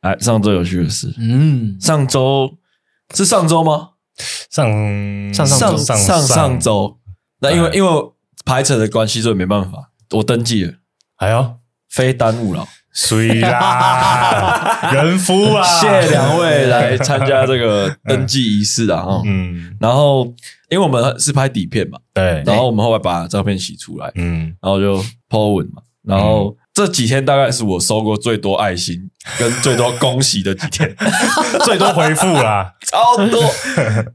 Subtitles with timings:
[0.00, 2.58] 哎，上周有趣的事，嗯，上周
[3.14, 3.92] 是上周吗？
[4.50, 4.66] 上
[5.32, 6.98] 上上上上上周，
[7.40, 7.90] 那因为因为
[8.44, 10.74] 排程的关系，所以没办法，我登记了，
[11.16, 11.56] 哎呦，
[11.88, 12.68] 非耽误了。
[12.94, 19.02] 水啦，人夫啊，谢谢两位来参加这个登记仪式啊！
[19.02, 20.24] 哈，嗯，然后
[20.70, 30.94] 因为我们是拍底片嘛，对，然后我们后来把照片洗出来，嗯，然后就 po 文嘛，然后这几天大概是我收过最多爱心跟最多恭喜的几天，
[31.66, 33.42] 最多回复啦，超多。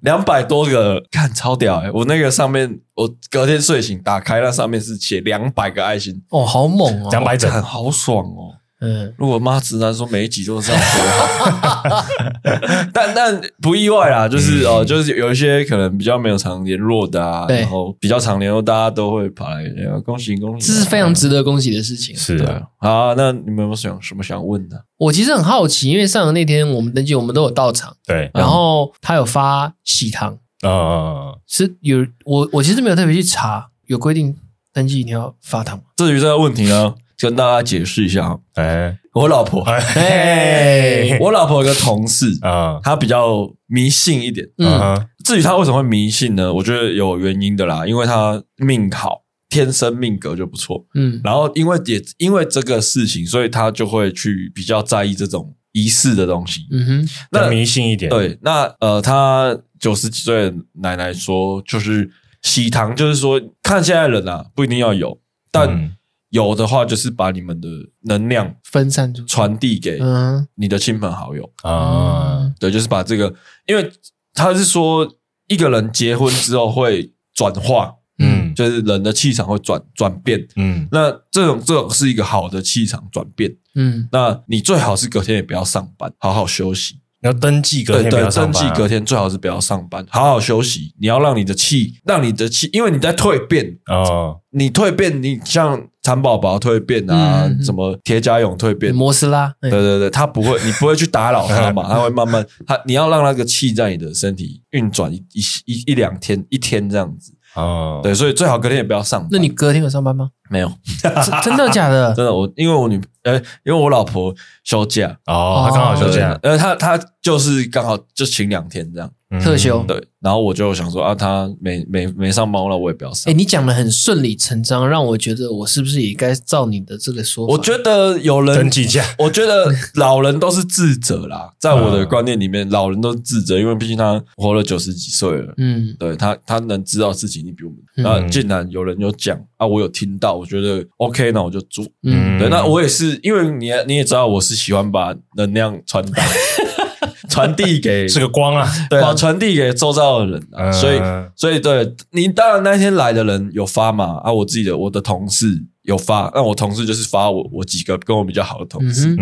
[0.03, 1.91] 两百多个，看超屌欸！
[1.91, 8.55] 我那个上面，我隔天睡醒打开，那上面是写两百个爱心，哦，好猛哦，两百整，看好爽哦！
[8.81, 12.05] 嗯，如果妈直男说每一集都是这样说，
[12.93, 17.59] 但但不意外啦，就是哦，就是有一些可能比较没有常联络的啊，对。
[17.59, 19.63] 然后比较常联络，大家都会跑来
[20.05, 22.15] 恭喜恭喜，这是非常值得恭喜的事情。
[22.15, 24.85] 对是的，好啊，那你们有没有想什么想问的？
[24.97, 34.35] 我其实很好奇，因为上个那天我们登记，我们都有到场，对，然后他有发喜糖，嗯，是有我我其实没有特别去查，有规定
[34.73, 35.83] 登记一定要发糖吗？
[35.97, 38.37] 至于这个问题呢，跟大家解释一下啊。
[38.55, 44.47] 哎，我老婆，哎， 我老婆有个同事，啊，她比较迷信一点。
[44.57, 46.53] 嗯，至于她为什么会迷信呢？
[46.53, 50.85] 我觉得有原因的啦，因为她命好，天生命格就不错。
[50.95, 56.61] 嗯，然后因为也因为这个事情，所以她就会去比较在意这种仪式的东西。
[56.71, 62.09] 嗯哼，那那迷信一点，，对，那呃，她九十几岁的奶奶说，就是
[62.41, 65.19] 喜糖，就是说看现在人啊，不一定要有，
[65.51, 65.91] 但嗯
[66.29, 67.67] 有的话，就是把你们的
[68.01, 71.49] 能量分散出去，传递给嗯你的亲朋好友。
[71.63, 73.33] 啊，对，就是把这个，
[73.67, 73.91] 因为
[74.33, 75.07] 他是说
[75.47, 80.47] 一个人结婚之后会转化，嗯就是人的气场会转转变。
[80.55, 83.55] 嗯那这种这种是一个好的气场转变。
[83.75, 86.99] 嗯那你最好是隔天也不要上班，好好休息。
[87.21, 90.93] 要登记隔对对天不要，上登班啊记隔天最好是不要上班，好好休息。
[90.99, 107.33] 你要让你的气，让你的气，因为你在蜕变，哦，你蜕变，你像蚕宝宝蜕变啊，嗯什么铁甲蛹蜕变，摩斯拉，对对对对，他不会， 你不会去打扰他嘛，他会慢慢，他你要让那个气在你的身体运转一一一一两天，一天这样子。
[107.55, 109.29] 哦，对，所以最好隔天也不要上班。
[109.31, 110.29] 那你隔天有上班吗？
[110.51, 110.71] 没有？
[111.01, 111.11] 真
[111.43, 112.13] 真的假的？
[112.15, 114.33] 真的，我因为我女，呃，因为我老婆
[114.63, 119.09] 休假，哦，她刚好休假，呃，她她就是刚好就请两天这样。
[119.31, 123.35] 嗯特休对，然后我就想说啊，他没没没上班，了我也不要上哎，。
[123.35, 127.53] 你讲的很顺理成章，让我觉得我是不是也该照你的这个说法？
[127.53, 135.53] 我觉得有人登记假， 我觉得老人都是智者啦， 在我的观念里面，老人都是智者，因为毕竟他活了九十几岁了。
[135.57, 137.77] 嗯对他，他能知道事情，你比我们。
[137.97, 141.85] 嗯那既然有人有讲啊，我有听到，我觉得 OK，那我就做。
[142.01, 146.23] 嗯对，那我也是，因为你也你也知道，我是喜欢把能量传达、
[147.27, 150.69] 传递给 是个光啊，对啊，传递给周遭的人啊。
[150.69, 150.73] 嗯。
[150.73, 151.01] 所以，
[151.35, 154.19] 所以对你当然那天来的人有发嘛？
[154.23, 159.15] 啊，我自己的我的同事有发，那我同事就是发我我几个跟我比较好的同事，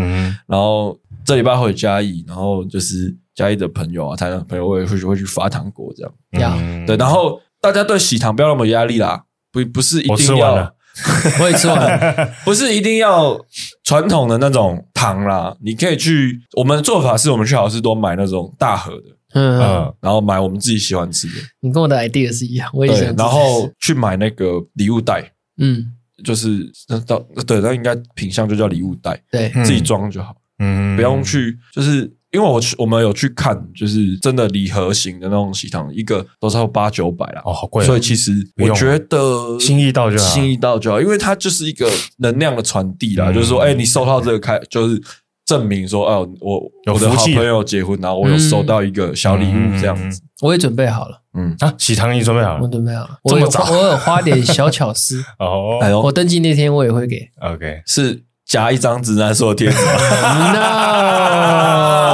[0.46, 6.14] 然后这礼拜回嘉义，然后就是嘉义的朋友啊，台南的朋友我也会会去发糖果这样。
[6.42, 6.58] 呀。
[6.60, 6.86] 嗯。
[6.86, 10.74] 对，然后大家对喜糖不要那么压力啦，不不是一我吃定要完了，
[11.42, 12.30] 我也吃完了。
[12.44, 13.40] 不是一定要
[13.88, 25.86] 传统的那种糖啦，你可以去我们的做法是我们去好事多买那种大盒的，嗯，嗯然后买我们自己喜欢吃的，你跟我的 idea 是一样，我也想对，然后去买那个礼物袋，嗯，
[26.22, 27.18] 就是那到
[27.48, 30.98] 对，那应该品相就叫礼物袋，对，嗯自己装就好，嗯。
[30.98, 32.12] 不用去就是。
[32.32, 37.42] 因为我去，我们有去看，就是真的礼盒型的那种喜糖，一个都超过八九百啦。
[37.46, 40.24] 哦，好贵哦，所以其实我觉得心意到就好。
[40.26, 43.32] 心意到就好，因为它就是一个能量的传递啦。
[43.32, 43.34] 嗯。
[43.34, 45.02] 就是说，哎，你收到这个开，就是
[45.46, 46.60] 证明说，哦，我
[46.94, 50.22] 我的好朋友结婚，然后我有收到一个小礼物这样子。
[50.42, 52.60] 我也准备好了，嗯，啊，喜糖已经准备好了？
[52.60, 53.72] 我了，准备好了，我么早？
[53.72, 55.80] 我有花点小巧思， 哦。
[55.82, 56.02] 哎呦。
[56.02, 57.28] 我登记那天我也会给。
[57.40, 59.74] ，OK，是夹一张直男说的贴。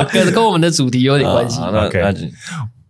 [0.12, 1.60] 跟跟我们的主题有点关系。
[1.60, 2.14] 啊那 OK 那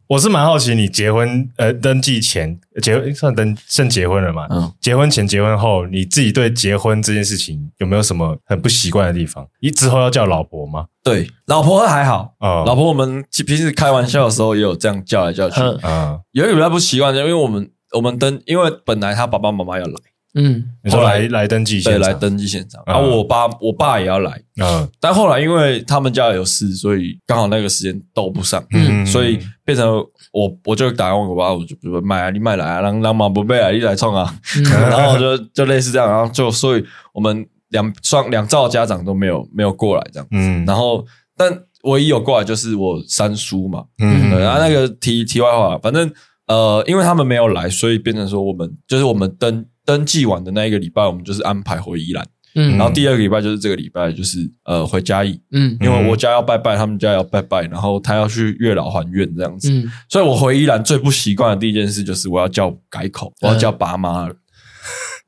[0.07, 4.45] 我是蛮好奇，你结婚呃登记前结婚算登算结婚了嘛？
[4.51, 9.47] 嗯结婚前、结婚后，你自己对结婚这件事情有没有什么很不习惯的地方？
[9.61, 10.85] 你之后要叫老婆吗？
[11.03, 15.59] 对，老婆还好，啊老婆我们平时开玩笑的时候也有这样叫来叫去。
[15.61, 19.93] 啊嗯有一个比较不习惯的，因为我们我们登，因为本来他爸爸妈妈要来，
[20.35, 22.01] 嗯，你说后来来来登记对，现场。
[22.01, 22.81] 来登记现场。
[22.81, 29.05] 嗯然后我爸我爸也要来，嗯但后来因为他们家有事，所以刚好那个时间都不上，嗯。
[29.05, 29.87] 所以变成
[30.31, 34.63] 我我就打电话给我爸，我就比如说买啊，你买来啊，让让马不贝啊，你来冲啊，嗯。
[34.89, 36.83] 然后就就类似这样，然后就所以
[37.13, 40.65] 我们两双两兆家长都没有没有过来这样，嗯。
[40.65, 41.05] 然后
[41.37, 44.31] 但唯一有过来就是我三叔嘛，嗯。
[44.31, 46.11] 对，然后那个题题外话，反正
[46.47, 52.25] 呃，因为他们没有来，所以变成说我们就是我们登登记完的那一个礼拜，我们就是安排回宜兰，
[52.55, 52.77] 嗯。
[52.77, 55.77] 然后第二个礼拜就是这个礼拜，就是呃回嘉义，嗯。
[55.81, 64.35] 因为我家要拜拜，他们家要拜拜，然后他要去月老还愿这样子，嗯，所以我回宜兰最不习惯的第一件事就是我要叫改口，我要叫爸妈了。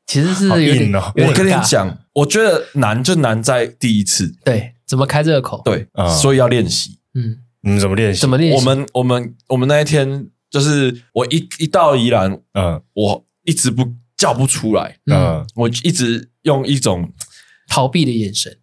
[0.08, 1.12] 其实是有点硬哦。
[1.16, 7.00] 有点我跟你，讲，我觉得难就难在第一次，对，怎么开这个口？，对，嗯所以要练习。
[7.16, 8.22] 嗯，你怎么练习？
[8.22, 8.58] 怎么练习？
[8.58, 12.80] 我们我们我们那一天就是我一一到宜兰，嗯。
[12.94, 13.84] 我一直不
[14.18, 15.16] 叫不出来，嗯。
[15.16, 17.12] 嗯我一直用一种
[17.68, 18.58] 逃避的眼神，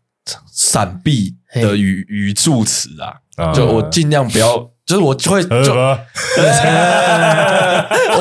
[0.53, 5.49] 闪避的语语助词啊，嗯就我尽量不要，就是我就会 我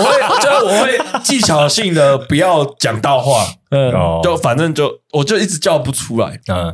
[0.04, 0.12] 会
[0.42, 3.92] 就是我会技巧性的不要讲大话，嗯。
[3.92, 4.20] 哦。
[4.24, 6.66] 就反正就我就一直叫不出来，嗯。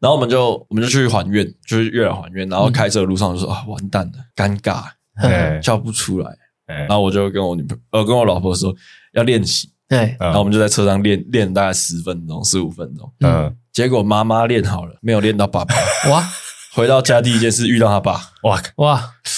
[0.00, 4.84] 然后我们就我们就去还愿，就是月老还愿，然后开车的路上就说啊完蛋了，尴尬，
[5.16, 6.30] 哎叫不出来，
[6.66, 8.74] 哎然后我就跟我女朋友呃跟我老婆说
[9.14, 13.54] 要练习，哎，然后我们就在车上练练大概十分钟十五分钟，嗯。
[13.72, 15.74] 结果妈妈练好了，没有练到爸爸。
[16.10, 16.24] 哇。
[16.72, 18.60] 回到家第一件事遇到他爸，哇。
[18.76, 18.94] 哇，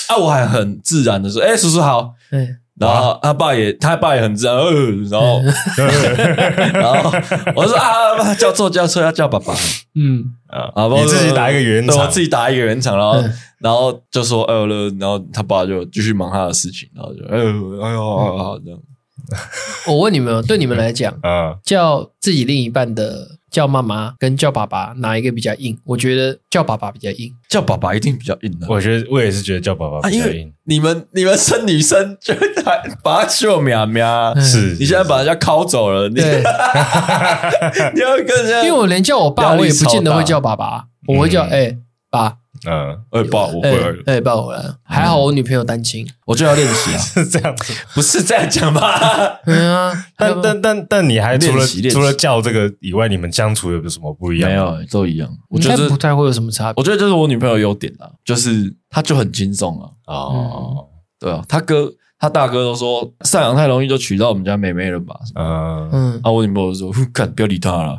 [0.08, 2.14] 啊，我还很自然的说，哎、叔叔好。
[2.30, 2.46] 对，
[2.78, 4.70] 然后他爸也，他爸也很自然，呃，
[5.10, 5.40] 然后，
[6.78, 7.10] 然后
[7.56, 9.54] 我说啊，叫错叫错，要叫爸爸。
[9.94, 10.24] 嗯。
[10.48, 11.96] 啊啊，你自己打一个圆场。
[11.96, 13.32] 对我自己打一个圆场，然后嗯。
[13.60, 18.78] 然后就说呃了，然后他爸就继续忙他的事情，然后就哎呦哎呦好这样，
[19.86, 25.78] 我问你们哦，对你们来讲，嗯叫自己另一半的叫妈妈跟叫爸爸哪一个比较硬？
[25.84, 27.30] 我觉得叫爸爸比较硬。
[27.48, 28.66] 叫爸爸一定比较硬的。
[28.68, 36.42] 我觉得我也是觉得叫爸爸啊，因为比较硬，你们你们生女生 就还把他秀苗苗，是你现在把人家拷走了，你对。
[37.94, 41.50] 你要跟人家，因为我连叫我爸，我也不见得会叫爸爸，我会叫嗯。
[41.50, 41.76] 哎
[42.10, 44.76] 爸，哎嗯爸，我回哎来了，哎爸我来了。
[44.82, 46.06] 还好我女朋友单亲。
[46.24, 47.72] 我就要练习啊，是这样子。
[47.94, 49.40] 不是这样讲吧？
[49.44, 54.50] 对啊，但但但但你还除了练习练习除了叫这个以外，你们相处有什么不一样？
[54.50, 55.28] 没有，都一样。
[55.48, 56.80] 我应该觉得不太会有什么差别。
[56.80, 60.86] 我觉得就是我女朋友优点啦，就是她就很轻松啊，哦，
[61.18, 61.90] 对啊，她哥
[62.22, 65.18] 她大哥都说赡养太容易就娶到我们家妹妹了吧？
[65.34, 67.98] 嗯嗯，啊，我女朋友就说：“哼 干，不要理他了。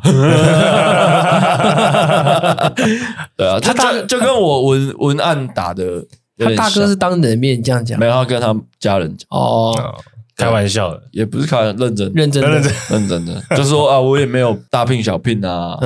[3.36, 6.02] 对啊，他就就跟我文文案打的
[6.38, 8.00] 他，大哥是当你的面这样讲。
[8.00, 9.94] 没有，他跟他家人讲，哦，哦
[10.38, 12.48] 开玩笑的，也不是开玩认真认真的。
[12.48, 15.78] 认真认真的，就是说啊，我也没有大聘小聘啊，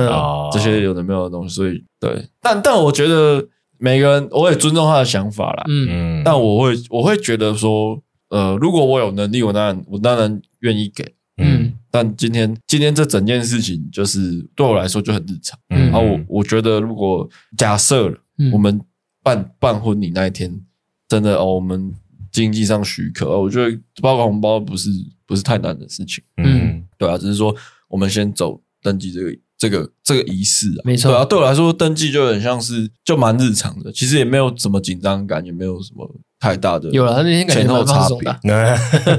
[0.53, 3.43] 这些有的没有的东西，所以对，但但我觉得
[3.77, 5.87] 每个人我也尊重他的想法啦，嗯。
[5.89, 7.99] 嗯，但我会我会觉得说，
[8.29, 11.73] 呃，如果我有能力，我当然我当然愿意给，嗯。
[11.91, 15.59] 但今天今天这整件事情就是对我来说就很日常。
[15.69, 15.85] 嗯。
[15.85, 17.27] 然后我我觉得，如果
[17.57, 18.51] 假设了嗯。
[18.51, 18.79] 我们
[19.23, 20.61] 办办婚礼那一天，
[21.07, 21.91] 真的哦，我们
[22.31, 24.89] 经济上许可，哦我觉得包个红包不是
[25.25, 26.85] 不是太难的事情，嗯。
[26.97, 27.55] 对啊，只是说
[27.87, 31.11] 我们先走登记这个这个这个仪式啊，没错。
[31.11, 36.09] 对啊，对我来说登记就很像是就蛮日常的，其实也没有什么紧张感，也没有什么
[36.39, 38.39] 太大的有了，他那天感觉前后差别松的。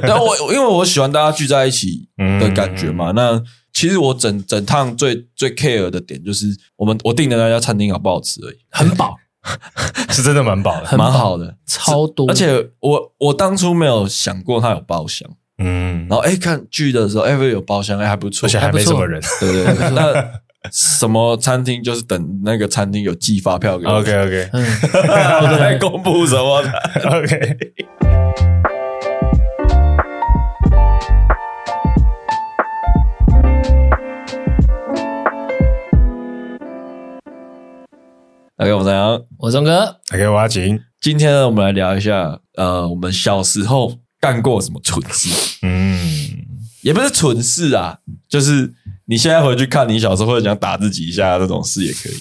[0.08, 2.08] 但我因为我喜欢大家聚在一起
[2.40, 3.40] 的感觉嘛，那
[3.74, 9.14] 其实我整整趟最最 care 的点就是我们我订的那家餐厅好不好吃而已，很饱，
[10.10, 15.28] 是真的蛮饱的，很蛮好的，超多，而且我我当初没有想过它有包厢，
[15.60, 19.20] 嗯，然后哎看剧的时候，哎有包厢，哎还不错，而且还没什么人。
[19.38, 20.30] 对对对，那
[20.72, 24.64] 什么餐厅就是等那个餐厅有寄发票给我 OK OK 嗯，
[25.52, 26.70] 我再公布什么的。
[27.10, 27.58] OK。
[38.58, 39.22] OK，我们怎样？
[39.38, 40.78] 我钟哥，OK，我要请。
[41.00, 45.28] 今天呢，我们来聊一下，呃，我们小时候干过什么蠢事，
[45.62, 45.98] 嗯，
[46.82, 47.98] 也不是蠢事啊，
[48.28, 48.72] 就是
[49.06, 52.14] 你现在回去看你小时候或者想打自己一下这种事也可以。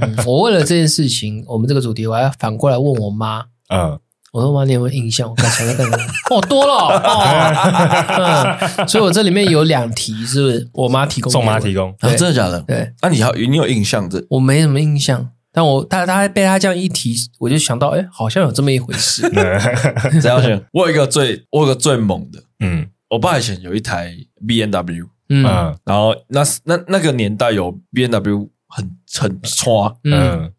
[0.00, 3.98] 嗯 我为了这件事情，我们这个主题，我还反过来问我妈，嗯，
[4.32, 5.28] 我说妈，你有没有印象？
[5.28, 6.04] 我刚才在干什么？
[6.30, 10.68] 哦，多了哦、嗯，所以我这里面有两题，是不是？
[10.72, 11.92] 我妈提供给我，宋妈提供。
[12.00, 12.60] 真的假的？
[12.62, 14.24] 对，那，你还你有印象这？
[14.30, 19.22] 我没什么印象，但我他他被他这样一提，我就想到，哎，好像有这么一回事。
[20.22, 22.88] 这样选，我有一个最我有一个最猛的，嗯。
[23.08, 24.14] 我爸以前有一台
[24.46, 25.44] B N W，嗯。
[25.44, 25.76] 嗯。
[25.84, 30.12] 然后那那那个年代有 B N W 很很刷，嗯。
[30.12, 30.52] 嗯。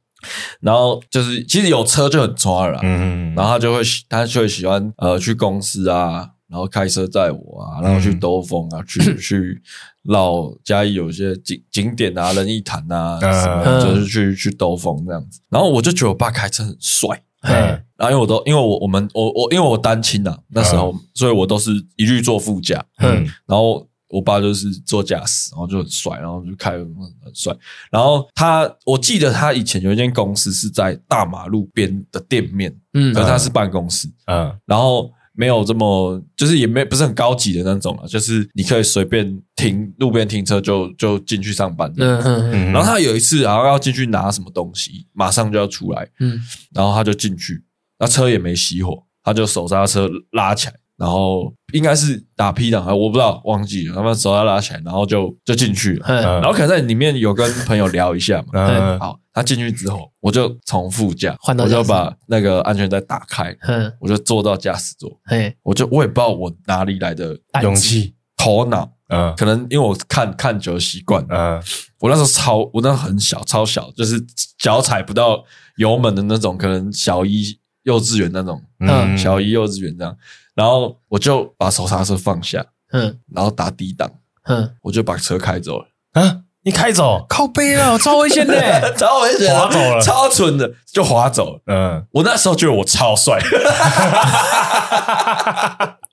[0.59, 9.61] 然后就是其实有车就很抓了啦，嗯，然后他就会喜他就会喜欢呃去公司啊，然后开车载我啊，然后去兜风啊，去 去
[10.03, 13.81] 绕嘉义有一些景景点啊、仁义潭啊什么，嗯。
[13.81, 15.39] 就是去去兜风这样子。
[15.49, 17.07] 然后我就觉得我爸开车很帅，
[17.41, 17.83] 嘿嗯。
[17.95, 23.25] 然后因为我都因为我我们我我因为我单亲啊，那时候，所以我都是一律坐副驾，嗯。
[23.45, 26.93] 然后我爸就是坐驾驶，然后就很帅，然后就开得很
[27.23, 27.55] 很帅。
[27.89, 33.13] 然后他，我记得他以前有一间公司是在大马路边的店面，嗯。
[33.13, 34.53] 可是他是办公室，嗯。
[34.65, 42.05] 然后没有这么，就是也没不是很高级的那种啊，就是你可以随便停路边停车就就进去上班的。
[42.05, 46.39] 嗯嗯嗯，然后他有一次然后要进去拿什么东西，马上就要出来，嗯。
[46.73, 47.63] 然后他就进去，
[47.97, 56.21] 那车也没熄火，他就手刹车拉起来，然后应该是打 P 档，我不知道忘记了，他们手刹拉起来，然后就就进去了，嗯。
[56.23, 58.99] 然后可能在里面有跟朋友聊一下嘛，嗯。
[58.99, 71.63] 好，他进去之后，我就从副驾换到我就把那个安全带打开，嗯，我就坐到驾驶座，嘿，我就我也不知道我哪里来的勇气，头脑，嗯可能因为我看看久了习惯了，嗯
[71.99, 74.19] 我那时候超，我那时候很小，超小，就是
[74.57, 75.43] 脚踩不到
[75.77, 80.17] 油门的那种，可能小一幼稚园那种，嗯小一幼稚园这样。
[80.53, 84.11] 然后我就把手刹车放下，嗯然后打低档，
[84.43, 85.87] 嗯，我就把车开走了。
[86.13, 88.53] 啊，你开走，靠背啊， 超危险的，
[88.95, 90.01] 超危险的，滑走了。
[90.01, 91.59] 超蠢的，就滑走了。
[91.67, 93.39] 嗯，我那时候觉得我超帅，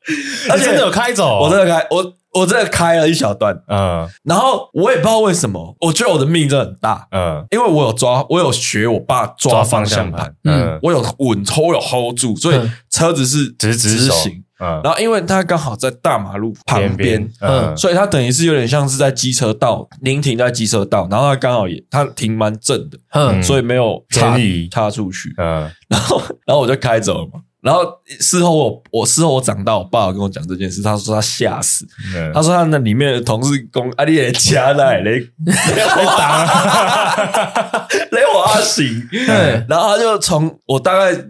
[0.51, 3.55] 而且真的有开走，我真的开，我我真的开了一小段。
[3.69, 4.09] 嗯。
[4.25, 7.45] 然后我也不知道为什么，我觉得我的命真的很大，嗯。
[7.51, 10.21] 因为我有抓，我有学我爸抓抓方方向盘。
[10.21, 12.73] 向盘，，嗯，我有稳我有 hold 住，所以嗯。
[12.91, 14.13] 车子是直直手。
[14.15, 17.77] 行。，嗯，然后因为它刚好在大马路旁边，嗯。
[17.77, 23.43] 所以它等于是有点像是在机车道，您停在机车道，然后它刚好也它停蛮正的，嗯。
[23.43, 24.69] 所以没有插偏移。
[24.69, 25.33] 插出去。
[25.39, 25.71] 嗯。
[25.89, 27.41] 然后然后我就开走了嘛。
[27.61, 27.85] 然后
[28.21, 32.33] 事后我我事后我长大，我爸有跟我讲这件事，他说他吓死，嗯。
[32.33, 35.53] 他说他那里面的同事讲啊，你也加来嘞， 你
[36.17, 36.45] 打，
[38.13, 41.21] 雷我阿行，对然后他就从我大概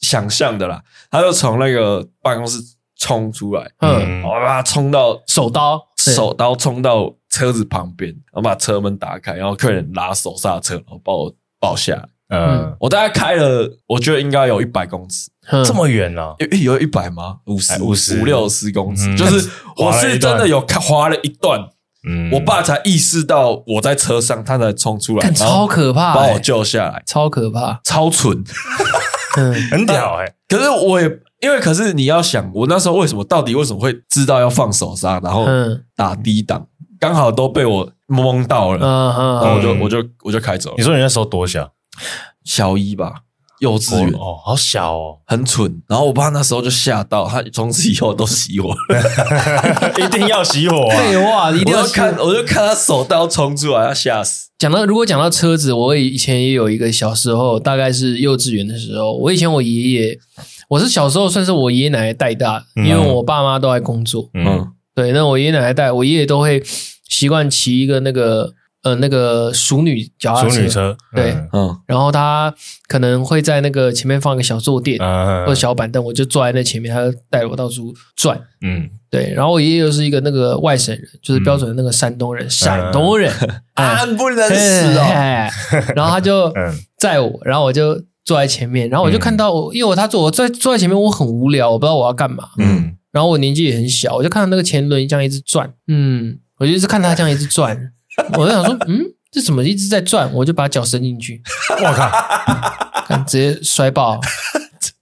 [0.00, 2.58] 想象的啦，他就从那个办公室
[2.98, 6.14] 冲出来，嗯，我把他冲到手刀，对。
[6.14, 12.06] 手刀冲到车子旁边，然后把车门打开，然后客人拉手刹车，然后把我抱下来。
[12.30, 15.64] 嗯，我大概开了，我觉得应该有一百公尺，嗯。
[15.64, 16.34] 这么远呢？
[16.38, 17.38] 有有一百吗？
[17.46, 19.16] 五十、哎50五六十公尺，嗯。
[19.16, 21.60] 就是我是真的有看滑了一段，
[22.08, 26.38] 嗯，我爸才意识到我在车上，他才冲出来，看然后超可怕，把我欸。
[26.38, 28.44] 救下来，超可怕，超蠢。
[29.36, 29.52] 嗯。
[29.70, 31.06] 很屌哎，可是我也
[31.42, 35.84] 因为，可是你要想，我那时候为什么到底为什么会知道要放手刹，然后嗯。
[35.96, 36.66] 打低档，
[37.00, 40.76] 刚好都被我蒙到了，嗯然后我就嗯，我就我就开走了。
[40.78, 41.68] 你说你那时候多小？
[42.44, 43.22] 小一吧，
[43.60, 44.10] 幼稚园。
[44.12, 48.74] 哦，好小哦，很蠢，然后我爸那时候就吓到，他从此以后都熄火。
[50.02, 50.96] 一定要熄火啊！
[50.96, 54.48] 废话，一定要就看，我就看他手刀冲出来，要吓死。
[54.58, 60.18] 讲到如果讲到车子，我以前也有一个小时候，大概是幼稚园的时候，我以前我爷爷，
[60.68, 66.62] 我是小时候算是我爷爷奶奶带大的，嗯因为我爸妈都在工作，嗯嗯对，那我爷爷奶奶带，我爷爷都会
[67.08, 71.32] 习惯骑一个那个呃那个熟女脚踏车，对。
[71.32, 71.48] 嗯。
[71.52, 71.80] 嗯。
[71.86, 72.54] 然后他
[72.88, 78.40] 可能会在那个前面放一个小坐垫、嗯或者小板凳，我就坐在那前面，他就带我到处转。
[78.62, 78.88] 嗯。
[79.10, 83.32] 对，然后我爷爷又是一个那个外省人，就是标准的那个山东人，山东人，
[83.74, 83.84] 哎。
[83.84, 85.02] 啊，不能死哦。
[85.02, 85.50] 哎
[85.96, 86.72] 然后他就嗯。
[86.96, 87.94] 载我，然后我就
[88.24, 92.50] 坐在前面，然后我就看到我，因为我他坐我在坐在前面，我很无聊，我不知道我要干嘛。
[92.58, 92.96] 嗯。
[93.10, 97.90] 然后我年纪也很小，我就看到那个前轮这样一直转，嗯，我就一直看他这样一直转，
[98.34, 100.32] 我就想说，嗯，这怎么一直在转？
[100.34, 101.42] 我就把脚伸进去，
[101.82, 102.10] 我靠，
[103.06, 104.20] 看直接摔爆。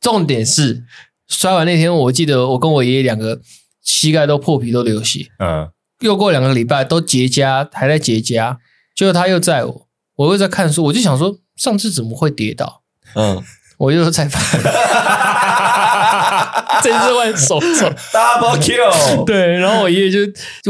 [0.01, 0.85] 重点是
[1.29, 3.41] 摔完那天，我记得我跟我爷爷两个
[3.83, 5.69] 膝盖都破皮都流血，嗯
[6.01, 8.57] 又过两个礼拜都结痂，还在结痂，
[8.95, 12.83] 结果他又载我，我又在看书，我就想说上次怎么会跌倒？
[13.15, 13.43] 嗯
[13.79, 14.43] 我又在翻，
[16.83, 17.87] 这次换手肘。
[18.13, 19.25] double kill。
[19.25, 20.19] 对，然后我爷爷就，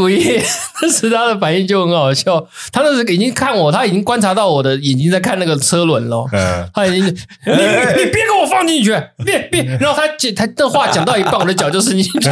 [0.03, 0.43] 我爷爷
[0.83, 6.69] 那时他的反应就很好笑，他那时已经看我，他已经观察到我的眼睛在看那个车轮了，嗯。
[6.75, 7.57] 他已经，你你
[7.97, 8.91] 你别给我放进去，
[9.25, 12.31] 别别，然后他他这话讲到一半，我的脚就伸进去，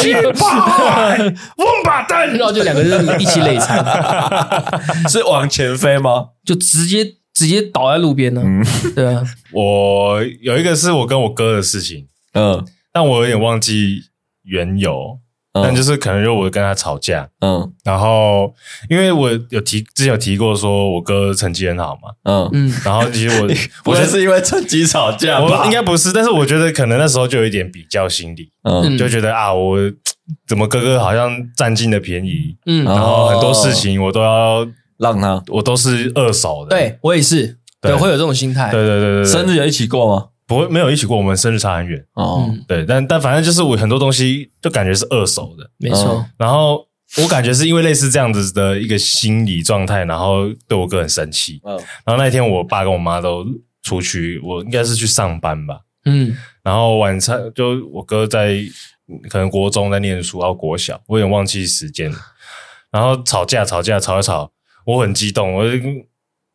[0.00, 3.84] 去，王八蛋，然后就两个人一起累惨，
[5.08, 6.28] 是往前飞吗？
[6.44, 8.42] 就直接直接倒在路边了，
[8.94, 12.64] 对啊，我有一个是我跟我哥的事情，嗯。
[12.92, 14.02] 但我有点忘记
[14.44, 15.18] 缘由。
[15.56, 17.72] 但就是可能就我跟他吵架，嗯。
[17.84, 18.52] 然后
[18.90, 23.54] 因为我有提之前有提过，说我哥成绩很好嘛，嗯，嗯，然后其实我不
[23.92, 25.60] 我会是因为趁机吵架吧？
[25.60, 28.98] 我应该不是，但是我觉得可能那时候就有一点比较心理，嗯。
[28.98, 29.78] 就觉得啊，我
[30.48, 34.66] 怎么哥哥好像占尽了便宜，嗯，哦然后很多事情我都要，
[34.98, 35.40] 让他。
[35.46, 37.46] 我都是二手的，对我也是，
[37.80, 37.96] 对，对。
[37.96, 38.72] 会有这种心态。
[38.72, 40.26] 对对对对对，生日有一起过吗？
[40.46, 46.24] 不会没有一起过，我们生日差很远，哦，嗯，对，但但反正就是我很多东西就感觉是二手的，没错。
[46.36, 46.86] 然后
[47.22, 51.60] 我感觉是因为类似这样子的一个心理状态，然后对我哥很生气。
[51.64, 53.46] 嗯然后那一天我爸跟我妈都
[53.82, 55.80] 出去，我应该是去上班吧。
[56.04, 58.58] 嗯然后晚餐就我哥在
[59.30, 62.18] 可能国中在念书，然后国小，我有点忘记时间了。
[62.90, 64.52] 然后吵架吵架吵一吵，
[64.86, 65.78] 我很激动，我就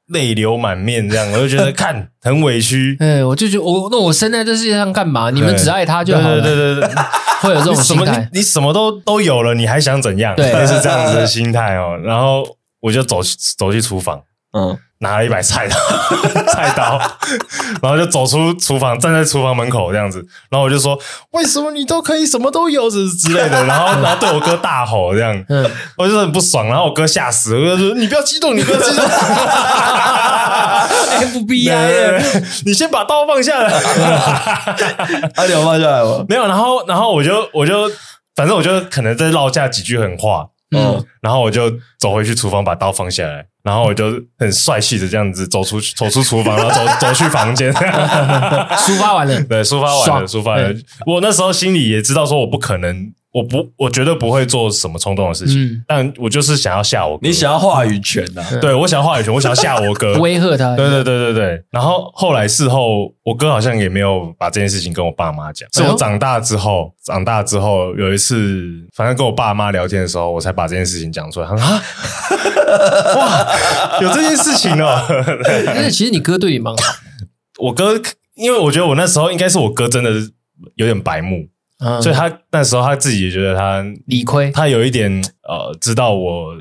[0.09, 2.95] 泪流满面这样， 我就觉得 看很委屈。
[2.99, 5.29] 哎，我就觉得我那我生在这世界上干嘛？
[5.31, 6.41] 你们只爱他就好了。
[6.41, 6.95] 对对对对，
[7.41, 8.29] 会有这种你什么心态。
[8.33, 10.35] 你你什么都都有了，你还想怎样？
[10.35, 11.97] 对类似这样子的心态哦。
[12.03, 12.43] 然后
[12.81, 13.19] 我就走
[13.57, 14.21] 走去厨房，
[14.57, 15.75] 嗯，拿了一把菜刀，
[16.51, 16.99] 菜刀，
[17.81, 20.19] 然后就走出厨房，站在厨房门口这样子。
[20.49, 20.99] 然后我就说
[21.31, 26.67] ：“为什么你都可以什么都有之之类的？”然后然后对我哥大吼这样，嗯，我就很不爽。
[26.67, 29.05] 然后我哥吓死了，我就说：“你不要激动，你不要激动。”
[31.19, 32.21] FBI
[32.65, 33.71] 你先把刀放下来。
[35.35, 36.25] 阿牛放下来吗？
[36.27, 37.89] 没有，然后然后我就我就
[38.35, 47.71] 反正我就可能再落下几句狠话，嗯，然后我就走回去厨房把刀放下来，然后我就很帅气的这样子走出去走出厨房，然后走走去房间，
[48.75, 49.39] 抒发完了。
[49.43, 50.79] 对，抒发完了，抒发完了。
[51.05, 58.43] 我那时候心里也知道说我不可能，我不我绝对不会做什么冲动的事情，嗯但我就是想要吓我哥，你想要话语权呐？
[58.59, 60.75] 对我想要话语权，我想要吓我哥， 威吓他。
[60.75, 71.47] 对对对对对，然后后来事后，我哥好像也没有把这件事情跟我爸妈讲，是我长大之后，长大之后有一次，反正跟我爸妈聊天的时候，我才把这件事情讲出来。
[71.47, 71.81] 他说啊，
[73.17, 75.05] 哇，有这件事情哦。
[75.43, 76.81] 对但是其实你哥对你蛮好，
[77.59, 77.99] 我哥，
[78.35, 80.11] 因为我觉得我那时候应该是我哥真的
[80.75, 81.47] 有点白目，
[81.79, 84.51] 嗯所以他那时候他自己也觉得他理亏。
[84.51, 85.11] 他有一点
[85.43, 86.53] 呃，知道我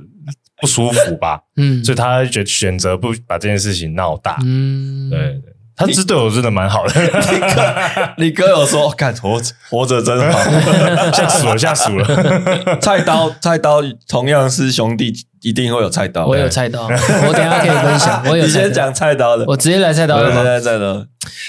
[0.60, 4.38] 不舒服吧，嗯，所以他选选择不把这件事情闹大。
[4.44, 5.42] 嗯，对，对
[5.78, 10.38] 他是对我真的蛮好的，你哥你哥有说，看活着活着真好。
[11.14, 12.78] 吓死了，吓死了。
[12.80, 16.26] 菜刀，菜刀同样是兄弟，一定会有菜刀。
[16.26, 18.22] 我有菜刀，我等一下可以分享。
[18.26, 20.42] 我有你先讲菜刀的，我直接来菜刀对了吗。
[20.42, 21.06] 对对菜刀。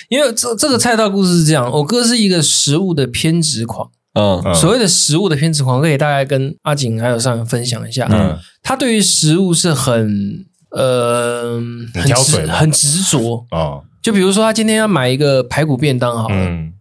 [0.10, 3.90] 因为这这个菜刀故事是这样，我哥是一个食物的偏执狂。
[4.14, 8.08] 嗯嗯所谓的食物的偏执狂，可以大概跟阿景还有上人分享一下。
[8.12, 11.60] 嗯他对于食物是很呃
[11.94, 13.46] 很执很执着。
[13.52, 16.74] 哦，就比如说，他今天要买一个排骨便当好了，嗯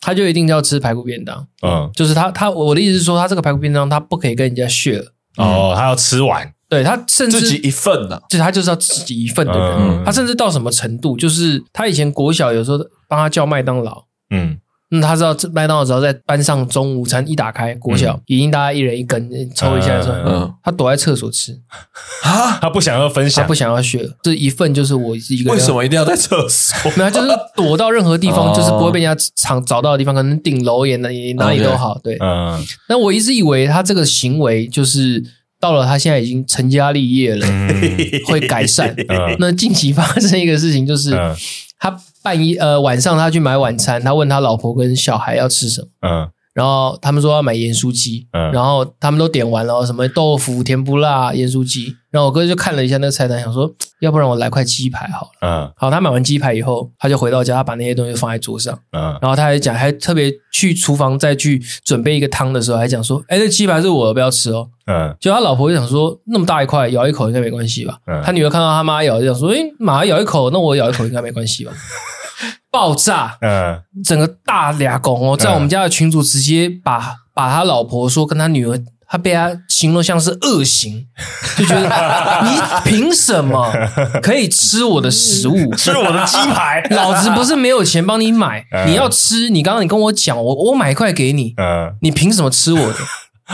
[0.00, 1.46] 他就一定要吃排骨便当。
[1.62, 5.04] 嗯，就是他他我的意思是说，他这个排骨便当他不可以跟人家 share。
[5.36, 8.20] 哦，他要吃完，对他甚至自己一份的。
[8.30, 9.76] 就他就是要自己一份的人。
[9.78, 14.04] 嗯他甚至到什么程度，就是他以前国小有时候帮他叫麦当劳。
[14.30, 14.58] 嗯
[14.90, 21.52] 嗯，他知道这麦当劳只要在班上中午餐一打开，国小、嗯已经大家一人一根，抽一下的时候，嗯嗯他躲在厕所吃，
[22.22, 22.58] 啊？
[22.60, 25.54] 他不想要分享他不，想要学，这一份就是我一个人。
[25.54, 25.72] 为什？
[25.72, 26.90] 么一定要在厕所？
[26.98, 31.98] 没有，就是躲到任何地方，哦就是不会被人家常找到的地方，可能顶楼也哪也哪里都好。
[32.02, 35.22] 对，嗯但我一直以为他这个行为就是
[35.60, 38.94] 到了他现在已经成家立业了，嗯 会改善。
[39.08, 41.36] 嗯那近期发生一个事情，就是嗯
[41.78, 45.88] 他半夜呃晚上他去买晚餐，他问他老婆跟小孩要吃什么。
[46.08, 51.94] 嗯然后他们说要买盐酥鸡，嗯然后他们都点完了，什么豆腐、甜不辣、盐酥鸡。
[52.10, 53.70] 然后我哥就看了一下那个菜单，想说，
[54.02, 55.30] 要不然我来块鸡排好了。
[55.42, 64.68] 嗯好，他买完鸡排以后，他就回到家，他把那些东西放在桌上，嗯然后他还讲，还特别去厨房再去准备一个汤的时候，还讲说，哎，这鸡排是我的，不要吃哦。
[64.86, 67.96] 嗯结果他老婆就想说，那么大一块，咬一口应该没关系吧？
[68.08, 71.70] 嗯他女儿看到他妈咬，就想说，哎，马上咬一口，那我咬一口应该没关系吧？
[72.70, 73.36] 爆炸！
[73.42, 81.06] 嗯整个大俩拱哦，在我们家的群主直接把把他老婆说跟他女儿，他被他形容像是恶行，
[81.58, 83.72] 就觉得你凭什么
[84.22, 85.74] 可以吃我的食物？
[85.74, 92.94] 吃我的鸡排， 老子不是没有钱帮你买，嗯你要吃，你刚刚你跟我讲，我我买一块给你，嗯，你凭什么吃我的？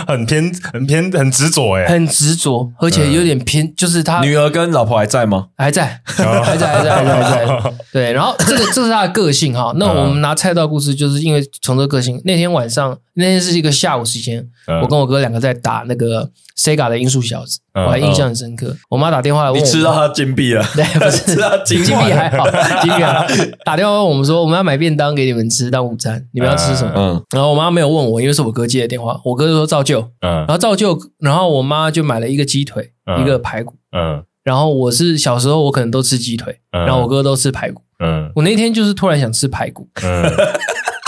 [0.06, 5.48] 很偏很偏很执着哎，很执着，而且有点偏，就是他女儿跟老婆还在吗？
[5.56, 7.72] 还在， 还在，还在，还在，还在。
[7.92, 9.72] 对，然后这个这是他的个性哈。
[9.76, 12.20] 那我们拿菜刀故事，就是因为从这个个性。
[12.24, 17.60] 那天晚上，那天是一个下午时间，嗯我跟我哥两个在打那个 Sega 的音速小子。
[17.84, 18.74] 我还印象很深刻。
[18.88, 20.64] 我妈打电话来问我，你吃到她金币了？
[20.74, 22.48] 对，不是 吃到金金币还好，
[22.80, 23.26] 金币还好。
[23.64, 26.92] 打电话问我们说，我们要买便当给你们吃当午餐，你们要吃什么？
[26.96, 30.00] 嗯，然后我妈没有问我，因为是我哥接的电话，我哥就说照旧。
[30.20, 33.74] 嗯然后照旧，然后我妈就买了一个鸡腿，一个排骨。
[33.96, 37.82] 嗯然后我是小时候，我可能都吃鸡腿，然后我哥都吃排骨。
[37.98, 40.22] 嗯我那天就是突然想吃排骨，嗯，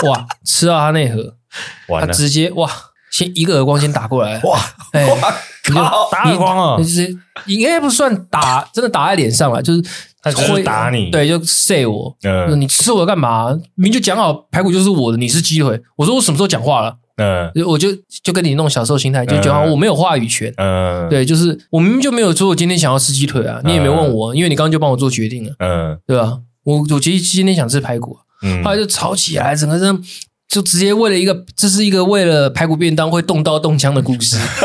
[0.09, 1.35] 哇，吃到他那盒，
[1.87, 2.69] 他，直接哇，
[3.11, 4.59] 先一个耳光先打过来，哇，
[4.91, 5.07] 哎，
[5.69, 6.83] 你就打耳光啊就！
[6.83, 9.83] 是应该不算打，真的打在脸上了，就是
[10.21, 13.51] 他会打你对，就 say 我，嗯你吃我干嘛？
[13.75, 15.79] 明明就讲好排骨就是我的，你是鸡腿。
[15.95, 16.95] 我说我什么时候讲话了？
[17.21, 17.89] 嗯我就
[18.23, 20.53] 就跟你那种小时候心态，就觉得我没有话语权。
[20.55, 26.39] 嗯，对，就是我明明就没有说我今天想要吃鸡腿啊，你也没问我，因为你刚刚就帮我做决定了，嗯对吧？
[26.63, 30.01] 我我其实今天想吃排骨，嗯后来就吵起来，整个人
[30.49, 34.35] 就直接为了一个，这是一个为了排骨便当会动刀动枪的故事，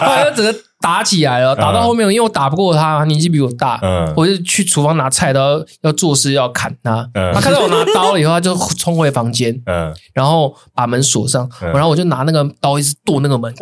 [0.00, 0.54] 后来就整个
[0.86, 4.14] 打起来了，打到后面，因为我打不过他，年纪比我大，嗯。
[4.16, 7.34] 我就去厨房拿菜刀要做事要砍他，嗯。
[7.34, 9.92] 他看到我拿刀了以后，他就冲回房间，嗯。
[10.14, 11.72] 然后把门锁上，嗯。
[11.72, 13.52] 然后我就拿那个刀一直剁那个门，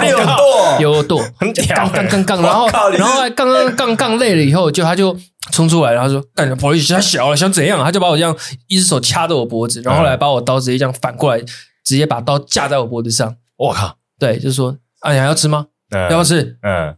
[0.00, 1.74] 你 有剁，有剁，很屌。
[1.88, 5.16] 杠杠杠杠，然后然后还杠杠杠杠累了以后，就他就
[5.50, 8.32] 冲出来，然后说：“干，不好意思，他小了，想怎样？”他就把我这样
[8.68, 11.42] 一只手掐着我脖子，然后后来把我刀直接这样反过来，
[11.84, 13.34] 直接把刀架在我脖子上。
[13.56, 15.66] 我靠，对，就是说：“啊，你还要吃吗？
[15.92, 16.94] 嗯要不要吃嗯，？”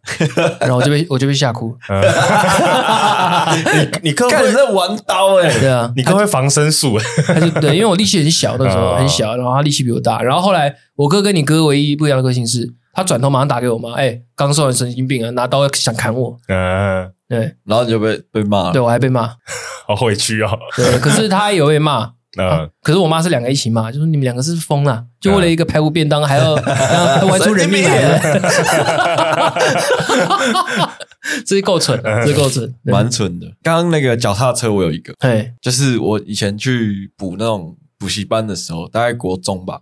[0.61, 1.76] 然后我就被 我就被吓哭。
[3.74, 10.22] 你你哥会在玩刀哎，对啊，你哥会防身术，他就对，因为我力气很小， 那时候哦很小，然后他力气比我大。
[10.22, 16.37] 然后后来我哥跟你哥唯一不一样的个性是，他转头马上打给我妈，哎，刚说完神经病啊，拿刀想砍我。
[16.48, 18.72] 嗯，对，然后你就被被骂了。
[18.72, 19.30] 对我还被骂。
[19.87, 22.11] 好委屈哦，对，可是他也有被骂。
[22.38, 28.03] 嗯可是我妈是两个一起骂，就说你们两个是疯了，就为了一个排骨便当还要 还要玩出人命来。
[28.03, 28.18] 了，
[31.47, 33.47] 这是够蠢的，这是够蠢，对蛮蠢的。
[33.62, 39.81] 刚刚那个脚踏车，我有一个，对，就是我以前去补那种补习班的时候，大概国中吧。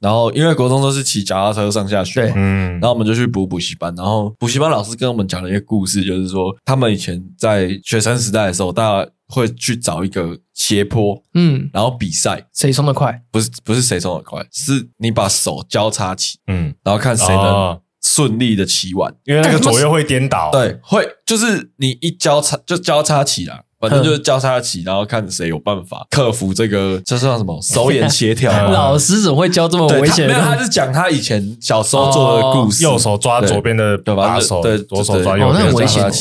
[0.00, 2.72] 然后因为国中都是骑脚踏车上下学嘛，嗯。
[2.74, 3.92] 然后我们就去补补习班。
[3.96, 13.20] 然后补习班老师跟我们讲了一个故事，就是说他们以前在学生时代的时候，大家会去找一个斜坡，嗯，然后比赛，谁冲得快？
[13.32, 17.80] 不是不是谁冲得快，是你把手交叉起，嗯，然后看谁能哦。
[18.06, 19.12] 顺利的骑完。
[19.24, 27.58] 因为那个左右会颠倒，，对，会就是你一交叉就交叉起来，反正就是交叉起，然后看谁有办法克服这个，这算什么？
[27.62, 28.52] 手眼协调？
[28.70, 30.54] 老师怎么会教这么对，危险没有，他？
[30.58, 36.12] 是讲他以前小时候做的故事，右手抓左边的对吧把手，对左手抓对右边的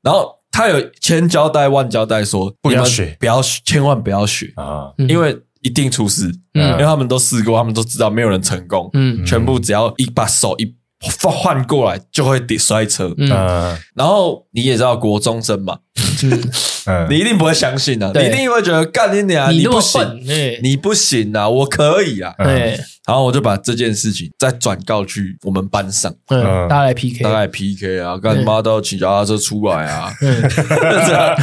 [0.00, 3.16] 然后他有千交代万交代说，不要学。
[3.20, 6.72] 不要学，千万不要学，啊，嗯因为一定出事，嗯。
[6.72, 9.24] 因为他们都试过，他们都知道没有人成功，嗯。
[9.24, 13.14] 全部只要一把手一换换过来就会跌摔车。
[13.18, 13.30] 嗯。
[13.30, 15.78] 嗯然后你也知道国中生嘛，
[17.08, 20.20] 你一定不会相信啊，你一定会觉得干你娘，你不行，
[20.60, 22.34] 你不行啊，我可以啊。
[22.38, 22.76] 哎，
[23.08, 26.68] 然后我就把这件事情再转告去我们班上，嗯，嗯。
[26.68, 31.34] 大家来 PK，大概 PK 啊，干妈都要骑脚踏车出来啊，嗯这样。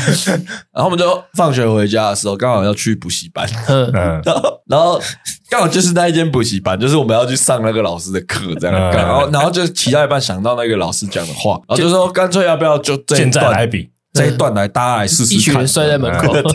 [0.72, 3.92] 然后我们就放学回家的时候，刚好要去补习班，嗯。
[3.96, 4.22] 嗯。
[4.24, 5.02] 然后然后
[5.50, 8.76] 刚好就是那一间补习班，就是我们要去上那个老师的课，这样。
[8.76, 8.92] 嗯。
[8.96, 15.38] 然后然后就骑到一半想到那个老师讲的话，然后就说干脆要不要就这一现在来段比，这一段来大家来试试看。
[15.38, 16.32] 一群人摔在门口，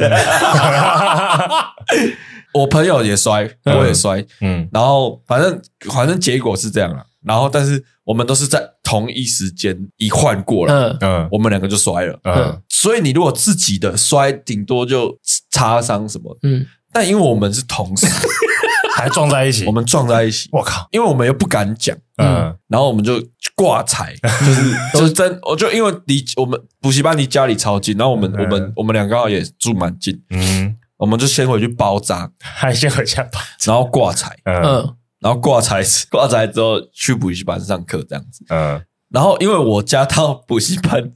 [2.53, 4.69] 我朋友也摔，我也摔，嗯。
[4.73, 5.61] 然后反正
[5.93, 7.05] 反正结果是这样了。
[7.23, 10.99] 然后但是我们都是在同一时间一换过来，嗯。
[11.01, 11.29] 嗯。
[11.31, 12.19] 我们两个就摔了。
[12.25, 12.63] 嗯。
[12.69, 15.19] 所以你如果自己的摔，顶多就
[15.51, 16.37] 擦伤什么。
[16.43, 16.67] 嗯。
[16.93, 18.07] 但因为我们是同时，
[18.97, 22.57] 还撞在一起，我们撞在一起，我靠，因为我们又不敢讲，嗯。
[22.67, 23.23] 然后我们就
[23.55, 28.43] 挂彩， 就是就是真，我就因为离我们补习班离家里超近，然后我们嗯。
[28.43, 34.63] 我们我们两个也住蛮近，嗯，我们就先回去包扎，还先回家吧，然后挂彩，嗯。
[34.63, 38.43] 嗯然后挂彩 挂彩之后去补习班上课这样子。
[38.49, 38.81] 嗯。
[39.11, 41.13] 然后因为我家到补习班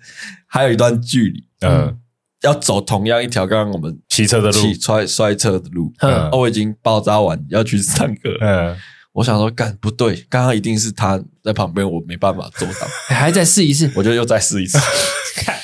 [0.47, 1.97] 还有一段距离，嗯，
[2.42, 6.29] 要走同样一条刚刚我们骑车的路，骑摔摔车的路，嗯。
[6.31, 8.77] 哦，我已经包扎完要去上课，嗯。
[9.12, 14.77] 我想说干不对，刚刚一定是他在旁边，我没办法做到， 还再试一次，我就又再试一次。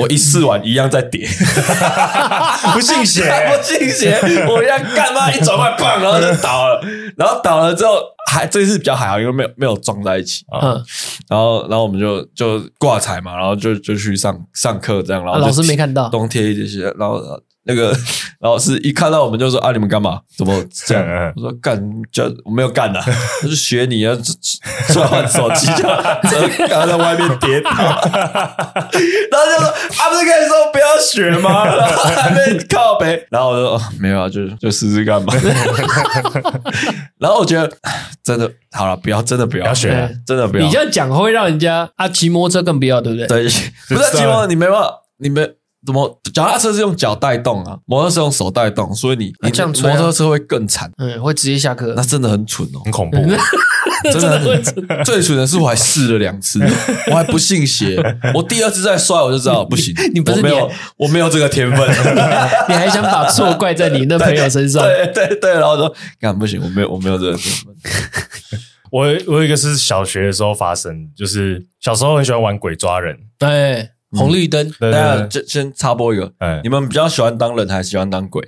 [0.00, 1.28] 我一试完一样在跌，
[2.72, 6.80] 不信邪， 不信邪，我一样干嘛一转弯棒，然后就倒了，
[7.16, 7.96] 然后倒了之后
[8.30, 10.82] 还这次比较还好，因为没有没有撞在一起，嗯，
[11.28, 16.08] 然后然后我们就就挂彩嘛，然后就就去上上课这样，然后啊老师没看到。
[16.08, 17.20] 东贴一些，然后
[17.70, 17.96] 那个
[18.40, 20.20] 老师一看到我们就说啊，你们干嘛？
[20.36, 21.04] 怎么这样？
[21.06, 21.80] 嗯我说干，
[22.10, 23.00] 就我没有干呐，
[23.40, 24.16] 他就学你啊，
[24.88, 25.82] 刷完手机就
[26.66, 31.64] 刚刚在外面跌倒，然后就说啊，不是跟你说不要学吗？
[31.66, 35.32] 然后还没靠北，然后我就说、哦、没有啊，就就试试干嘛。
[37.18, 37.70] 然后我觉得
[38.24, 40.64] 真的好了，不要真的不要，不要学了，真的不要。
[40.64, 43.26] 你这样讲会让人家啊骑摩托车更不要，对不对？
[43.26, 43.44] 对，
[43.88, 45.46] 不是骑摩托，你没办法，你没
[45.86, 49.94] 怎么脚踏车是用脚带动啊，摩托车用手带动，所以你你这样吹啊。
[49.94, 51.94] 摩托车会更惨，嗯，会直接下课。
[51.96, 52.02] 那。
[52.10, 53.16] 真的很蠢哦，很恐怖。
[54.10, 55.04] 真的很蠢。
[55.04, 56.60] 最蠢的是我还试了两次，
[57.10, 57.96] 我还不信邪，
[58.34, 61.88] 我第二次再摔我就知道不行，你不是我没有我没有这个天分，
[62.68, 64.82] 你还想把错怪在你那朋友身上？
[64.82, 67.74] 对对对，然后说干不行，我没有我没有这个天分，
[68.90, 76.60] 我我有一个是小学的时候发生，就是小时候很喜欢玩鬼抓人，对，红绿灯，那对，就先插播一个，哎。
[76.62, 78.42] 你，们比较喜欢当人还是喜欢当鬼？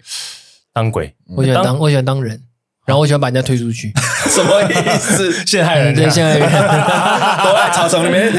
[0.73, 2.41] 当鬼，我喜欢当我喜欢当人，
[2.87, 3.93] 然后我喜欢把人家推出去。
[4.29, 5.31] 什么意思？
[5.47, 6.39] 陷害人家对，现在
[7.45, 8.33] 都在草丛里面。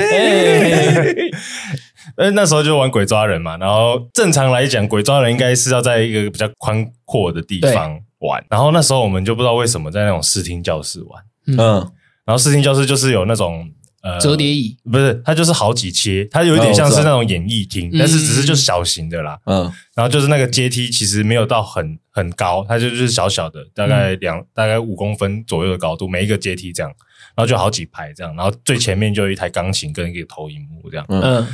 [2.17, 11.23] 呃，那时候就玩鬼抓人嘛，然后正常来讲，鬼抓人应该是要在一个比较宽阔的地方玩，然后那时候我们就不知道为什么在那种视听教室玩，
[11.57, 11.91] 嗯。
[12.25, 13.69] 然后视听教室就是有那种
[14.03, 17.97] 呃折叠椅，不是，它就是好几切，它有一点像是那种演艺厅，嗯。
[17.97, 19.39] 但是只是就是小型的啦。
[19.45, 19.63] 嗯。
[19.95, 26.91] 然后就是那个阶梯其实没有到很很高，它就就是小小的，大概两、大概五公分左右的高度，每一个阶梯这样，
[27.35, 31.47] 然后就好几排这样，然后最前面就有一台钢琴跟一个投影幕这样，嗯，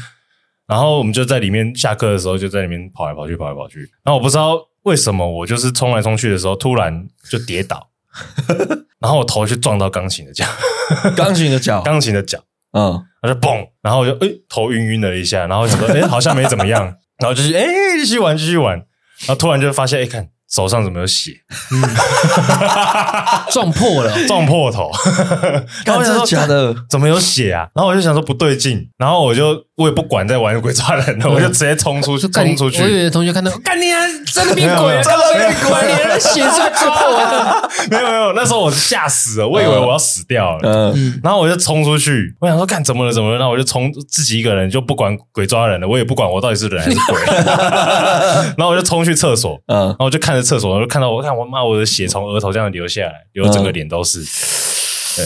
[0.66, 7.90] 然后我们就在里面下课的时候就在里面跑来跑去跑来跑去，然后我不知道为什么我就是冲来冲去的时候突然就跌倒，
[9.00, 10.46] 然后我头就撞到钢琴的脚，
[11.16, 12.40] 钢琴的脚， 钢琴的脚。
[12.74, 13.04] 嗯。
[13.22, 16.84] 然后就嘣，然后我就诶头晕晕了一下，然后想说诶 好像没怎么样，
[17.20, 17.66] 然后就是诶
[17.98, 21.32] 继续玩继续玩，然后突然就发现诶看手上怎么有血，
[21.72, 21.82] 嗯
[23.52, 24.90] 撞破了，撞破头，
[25.86, 26.76] 然后我想说干真的假的？
[26.90, 27.68] 怎么有血啊？
[27.76, 37.70] 然后我就想说不对劲，然后我就我也不管在玩鬼抓人了，我就直接冲出去冲出去我，有的同学看到，干你啊，真的变鬼了，真的变鬼了，你的血在抓我。
[37.90, 40.60] 没有没有，那时候我是吓死了，我以为我要死掉了。
[40.64, 43.38] 嗯嗯，然后我就冲出去，我想说干怎么了怎么了？
[43.38, 47.22] 然后我就冲自己一个人就不管鬼抓人了，我也不管我到底是人还是鬼，
[48.58, 54.20] 然后我就冲去厕所，嗯然后我就看着厕所，我就看到我看我妈我的血从额头这样流下来，流整个脸都是。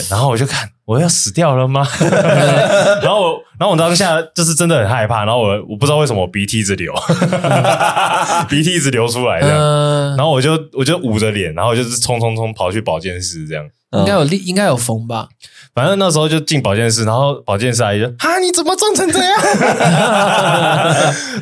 [0.00, 1.86] 对，然后我就看我要死掉了吗？
[3.02, 6.92] 然后我，然后我当下就是真的很害怕，然后我我不知道为什么我鼻涕一直流，
[8.48, 13.64] 鼻涕一直流出来这样，嗯然，后我就我就捂着脸，然后就是冲冲冲跑去保健室这样。
[13.98, 15.28] 应该有力，应该有缝吧？
[15.74, 19.34] 反正那时候就进保健室，然后保健室阿姨就啊，你怎么撞成这样？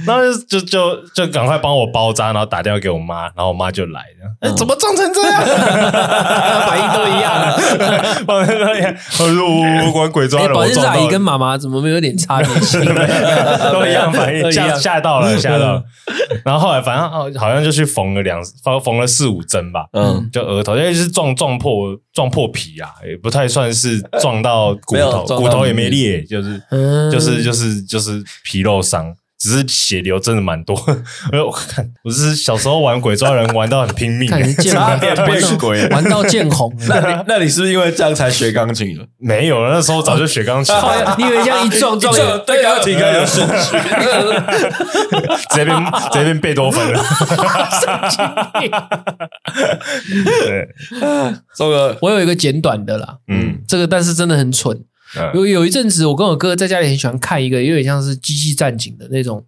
[0.06, 4.00] 然后就就就就赶快帮我包扎，然后打电话给我妈，然后我妈就来，
[4.40, 5.42] 哎、怎么撞成这样？
[6.66, 7.52] 反应都一样。
[8.26, 8.94] 反正都一样。
[9.20, 12.80] 我说我我管鬼抓哎，人，保健室阿姨跟妈妈怎么没有点差别性？
[13.70, 15.82] 都一样反应，都一样吓吓到了，吓到了。
[16.44, 30.72] 然后后来反正好好像就去缝了两缝缝了四五针吧，嗯，就额头，因为是撞撞破撞破皮啊，也不太算是撞到骨头，骨头也没裂，就是嗯就是就是就是皮肉伤，只是血流真的蛮多。
[31.33, 37.00] 哎呦，我看我是小时候玩鬼抓人玩到很拼命，看你见差点变鬼玩到见红那。
[37.00, 39.05] 你那你是不是因为这样才学钢琴的？
[39.18, 43.76] 没有了，那时候早就学钢琴了， 你以为这样一撞撞 有对钢琴更有兴趣。
[45.50, 45.76] 直接变
[46.12, 47.02] 直接变贝多芬了。
[50.46, 50.68] 对，
[51.57, 54.78] 这个我有一个简短的啦，嗯这个但是真的很蠢。
[55.16, 55.31] 嗯。
[55.35, 59.44] 有有一阵子，我跟我哥在家里很喜欢看一个有点像是机器战警的那种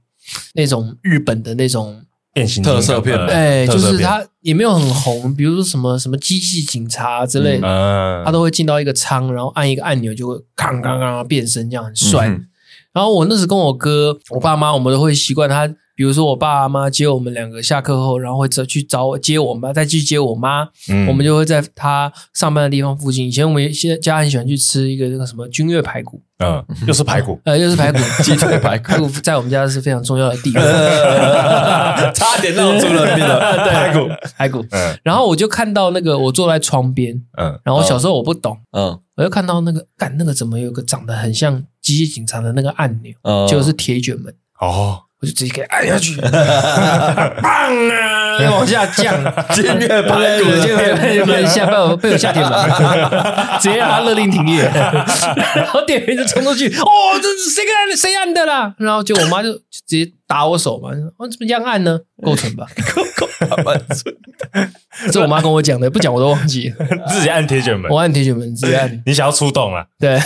[0.54, 8.24] 那种日本的那种，变形特色片哎，就是它也没有很红，比如说什么什么机器警察之类的，嗯。
[8.24, 12.28] 他都会进到一个仓，然后按一个按钮就会咔咔咔变身，这样很帅。
[12.28, 12.46] 嗯。
[12.92, 23.26] 然后我那时跟我哥、我爸妈，我们都会习惯他，比如说我爸妈接我们两个下课后，然后会走去找我接我妈，再去接我妈，嗯我们就会在他上班的地方附近。
[23.26, 30.60] 以前我们现在家很喜欢去吃一个那个什么君悦排骨，嗯，又是排骨，呃， 又是排骨，鸡腿排骨排骨 在我们家是非常重要的地位。
[32.12, 33.40] 差点闹出人命了。
[33.68, 34.64] 排骨，排骨。
[34.70, 44.34] 嗯然后我就看到那个，我坐在窗边，嗯然后小时候我不懂，嗯我就看到那个，干那个怎么有个长得很像机器警察的那个按钮，嗯，就是铁卷门。
[44.60, 48.23] 哦，我就直接给按下去，棒啊！
[48.50, 49.14] 往下降，
[49.52, 52.50] 金月排骨对对对被下被我被我下铁门，
[53.60, 54.62] 直接让他勒令停业，
[55.54, 56.86] 然后店员就冲出去，哦，
[57.20, 57.96] 这是谁按的？
[57.96, 58.74] 谁按的啦？
[58.78, 61.98] 然后就我妈就直接打我手嘛，我怎么这样按呢？
[62.22, 63.28] 构成吧，够够
[63.64, 64.14] 蛮蠢。
[65.10, 66.86] 这我妈跟我讲的，不讲我都忘记了。
[67.08, 69.02] 自己按铁卷门，我按铁卷门，直接按。
[69.04, 69.84] 你想要出动了？
[69.98, 70.18] 对，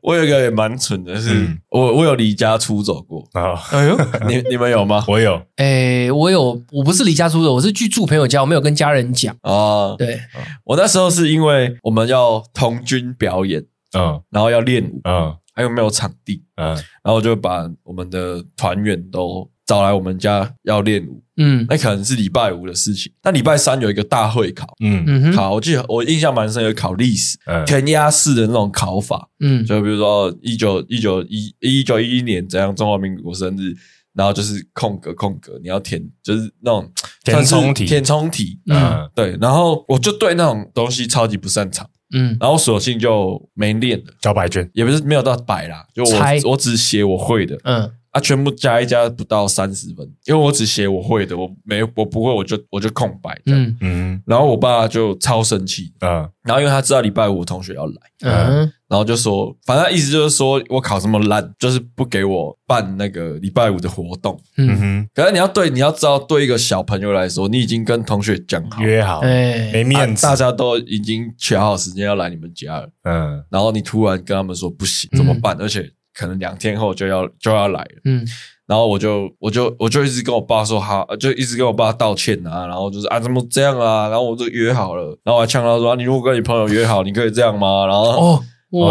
[0.00, 3.60] 我有一个也蛮蠢的是，我我有离家出走过啊。
[3.72, 3.98] 哎呦，
[4.28, 5.04] 你你们有吗？
[5.08, 5.42] 我有。
[5.56, 9.36] 哎，我有，我不是离家出走，我是去住朋友家，我没有跟家人讲。
[9.42, 10.18] 哦，对，
[10.64, 13.62] 我那时候是因为我们要童军表演，
[13.96, 19.48] 嗯，然后要练舞，嗯，还有没有场地，嗯，然后就把我们的团员都。
[19.66, 23.10] 找来我们家要练舞，嗯，那可能是礼拜五的事情。
[23.22, 33.74] 那礼拜三有一个大会考，嗯，考我记得我印象蛮深，有考历史，填鸭式的那种考法，嗯，就比如说一九一九一一九一一年怎样中华民国生日，
[34.14, 36.90] 然后就是空格空格，你要填就是那种
[37.24, 39.36] 填充题，填充题，嗯，对。
[39.40, 47.90] 然后我就对那种东西超级不擅长，嗯，然后索性就没练了，交白卷也不是没有到白啦，就我我只写我会的，嗯。
[48.14, 53.60] 啊，全部加一加不到三十分，因为我只写我会的，我没我不会，我就我就空白这样。
[53.60, 54.22] 嗯嗯。
[54.24, 56.10] 然后我爸就超生气，嗯。
[56.44, 58.72] 然后因为他知道礼拜五我同学要来，嗯。
[58.94, 64.40] 然后就说，反正意思就是说我考这么烂，就是不给我办那个礼拜五的活动。
[64.56, 65.08] 嗯哼。
[65.12, 72.88] 可是你要对，你要知道，对一个小朋友来说，你已经跟同学讲好约好，没面子，大家都已经选好时间要来你们家了。
[73.02, 73.42] 嗯。
[73.50, 75.56] 然后你突然跟他们说不行，怎么办？
[75.58, 75.90] 而且。
[76.16, 78.24] 可能两天后就要就要来了，嗯，
[78.68, 87.84] 然后我就我就我就一直跟我爸说好，就一直跟我爸道歉啊，然后就是啊怎么这样啊，然后我就约好了，然后我还呛他说，啊，你如果跟你朋友约好，你可以这样吗？
[87.88, 88.44] 然后哦，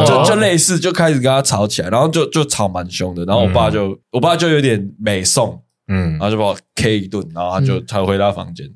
[0.05, 8.69] 就就类似就开始跟他吵起来，然后就就吵蛮凶的，然后我爸就、嗯、我爸就有点美送，嗯，然后就把我 K 一顿，然后他就才回他房间，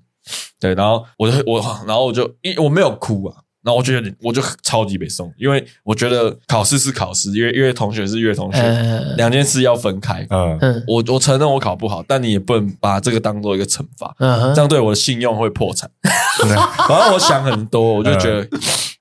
[0.60, 3.36] 对，然后我就我然后我就因为我没有哭啊。
[3.64, 8.62] 然后我就有点我就超级美送，因为我觉得考试是考试，因为因为同学是约同学，
[9.18, 10.26] 两件事要分开。
[10.30, 14.16] 嗯，我我承认我考不好，但你也不能把这个当做一个惩罚，
[14.56, 15.90] 这样对我的信用会破产。
[16.48, 18.48] 然后我想很多，我就觉得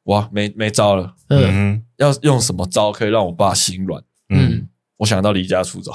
[0.06, 1.14] 哇，没没招了。
[1.28, 4.02] 嗯，要用什么招可以让我爸心软？
[4.30, 5.92] 嗯，我想到离家出走，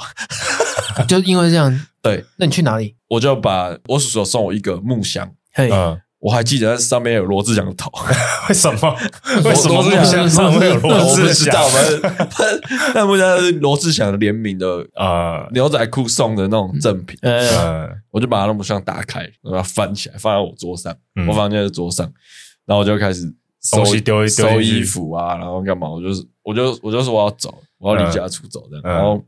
[1.06, 1.86] 就因为这样。
[2.00, 2.96] 对，那你去哪里？
[3.08, 5.32] 我就把我叔叔送我一个木箱。
[5.52, 5.70] 嘿。
[6.22, 7.90] 我还记得上面有罗志祥的头，
[8.48, 8.96] 为什么？
[9.44, 11.52] 为什么罗志祥上面有罗志祥？
[11.60, 17.18] 我不知道，那木箱是罗志祥联名的啊，牛仔裤送的那种赠品。
[17.22, 20.96] 嗯，我就把它那木箱打开，把它翻起来，放在我桌上，
[21.28, 22.06] 我房间的桌上，
[22.66, 23.22] 然后我就开始
[23.62, 25.88] 收丢一收衣服啊，然后干嘛？
[25.88, 27.54] 我就是，我就我就说我要走。
[27.78, 29.20] 我要离家出走的，嗯、然后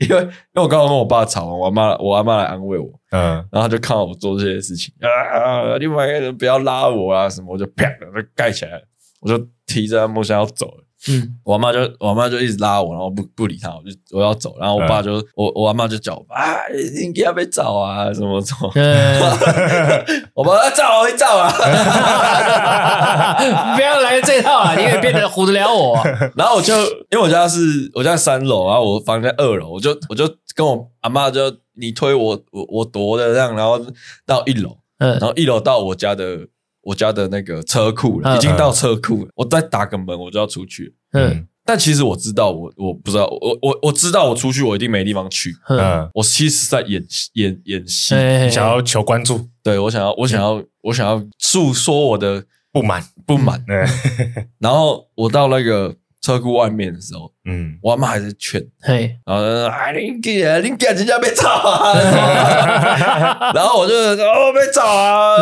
[0.00, 8.82] 因为因为我刚刚跟我爸吵完，我妈我阿妈来安慰我，嗯，然后他就看到我做这些事情啊，另外一个人不要拉我啊什么，我就啪就盖起来，
[9.20, 10.83] 我就提着木箱要走了。
[11.08, 19.20] 嗯，我妈就我妈就一直拉我，然后不不理他，我就我要走，然后我爸就、嗯、我我阿妈就叫我啊，你给他别走啊，什么什么，嗯、
[20.34, 21.52] 我爸要走我会走啊，
[23.76, 25.96] 不要来这套啊，你也变得唬得了我。
[26.36, 26.74] 然后我就
[27.10, 33.78] 因为我家是我家三楼，然后我房间二楼，我就我就跟我阿妈就你推我我我夺的这样，然后
[34.24, 36.38] 到一楼，嗯，然后一楼到我家的。
[36.84, 39.30] 我家的那个车库了，已经到车库了。
[39.34, 40.94] 我再打个门，我就要出去。
[41.12, 45.54] 嗯，但其实我知道，我我不知道，我我我知道，我出去我一定没地方去。
[45.68, 47.02] 嗯，我其实是在演
[47.34, 48.14] 演演戏，
[48.50, 49.48] 想要求关注。
[49.62, 53.64] 对，我想要，我想要，我想要诉说我的不满不满。
[54.60, 61.94] 然后我到那个车库外面的时候，嗯，我阿妈还在劝，嘿，然后啊，你给你给人家别吵啊。
[63.54, 65.36] 然后我就说哦，别吵啊。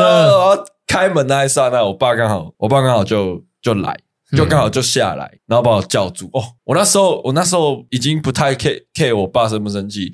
[0.93, 3.99] 开门那一刹那，我爸刚好，我爸刚好就就来，
[4.37, 6.29] 就刚好就下来，然后把我叫住。
[6.35, 10.13] 哦，我那时候，我那时候已经不太 care care 我爸生不生气，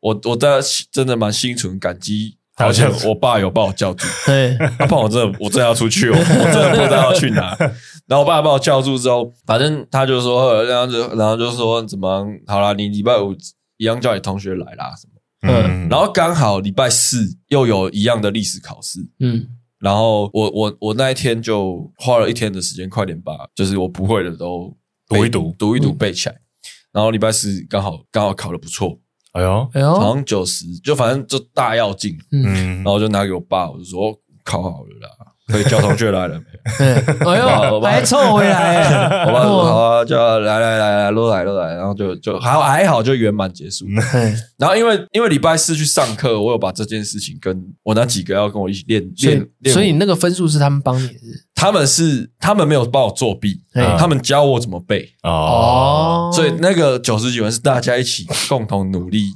[0.00, 0.58] 我我在
[0.90, 4.04] 真的蛮心存感激，好像我爸有把我叫住。
[4.26, 7.56] 对，他怕我真的，我真的要出去哦， 我真的不知道要去哪。
[8.08, 13.32] 然后我爸把我叫住之后，反正他就说，然后就然后就说怎么好啦，你礼拜五
[13.76, 15.12] 一样叫你同学来啦什么。
[15.42, 18.98] 嗯，然后刚好礼拜四又有一样的历史考试。
[19.20, 19.46] 嗯。
[19.78, 24.74] 然后我我我那一天就花了一天的时间，快点把就是我不会的都
[25.08, 26.36] 读一读，读一读背起来。
[26.92, 28.98] 然后礼拜四刚好刚好考的不错，
[29.32, 29.68] 哎呦。
[29.74, 32.16] 哎呦，好像九十，就反正就大要进。
[32.32, 35.32] 嗯，然后就拿给我爸，我就说考好了啦。
[35.48, 36.40] 所以交通就来了。
[36.80, 38.82] 嗯，哎呦， 还凑回来，
[39.26, 43.86] 我爸说好啊，就来来来来，都来都来，然后就就还还好，就圆满结束。
[44.58, 51.14] 然后因为因为礼拜四去上课，我有把这件事情跟我那几个要跟我一起练练练，所以那个分数是他们帮你的，
[51.56, 53.62] 他们是他们没有帮我作弊，
[53.98, 55.08] 他们教我怎么背。
[55.22, 59.32] 哦，所以那个九十几分是大家一起共同努力。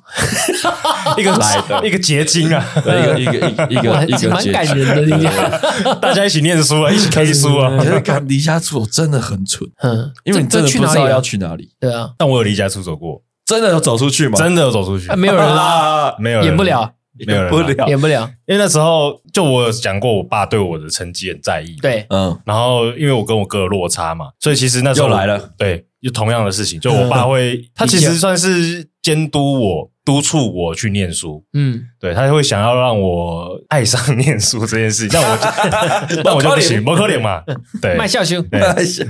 [1.17, 1.85] 一个来的。
[1.85, 7.75] 一个结晶啊，一个一个一个一个一个蛮感人的，大家一起念书啊，一起看书啊。
[7.79, 11.71] 可是离家出走真的很蠢，嗯，因为你真的不知道要去哪里。
[11.81, 14.39] 对啊，但我有离家出走过，真的有走出去吗？
[14.39, 16.93] 真的有走出去，没有人拉， 没有演不了，
[17.27, 18.31] 没有人不了，演不了。
[18.47, 21.77] 因为那时候就我有讲过，我爸对我的成绩很在意。
[21.81, 29.91] 对，嗯，然后因为我跟我哥有落差嘛，所以其实那时候又来了，对，就同样的事情，就我爸会， 他其实算是监督我。
[30.03, 37.43] 督促我去念书，嗯，对，他会想要让我爱上念书这件事， 但我就那我就不行，不可能嘛，
[37.81, 38.25] 对，卖笑。
[38.25, 39.05] 羞，卖笑，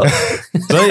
[0.69, 0.91] 所以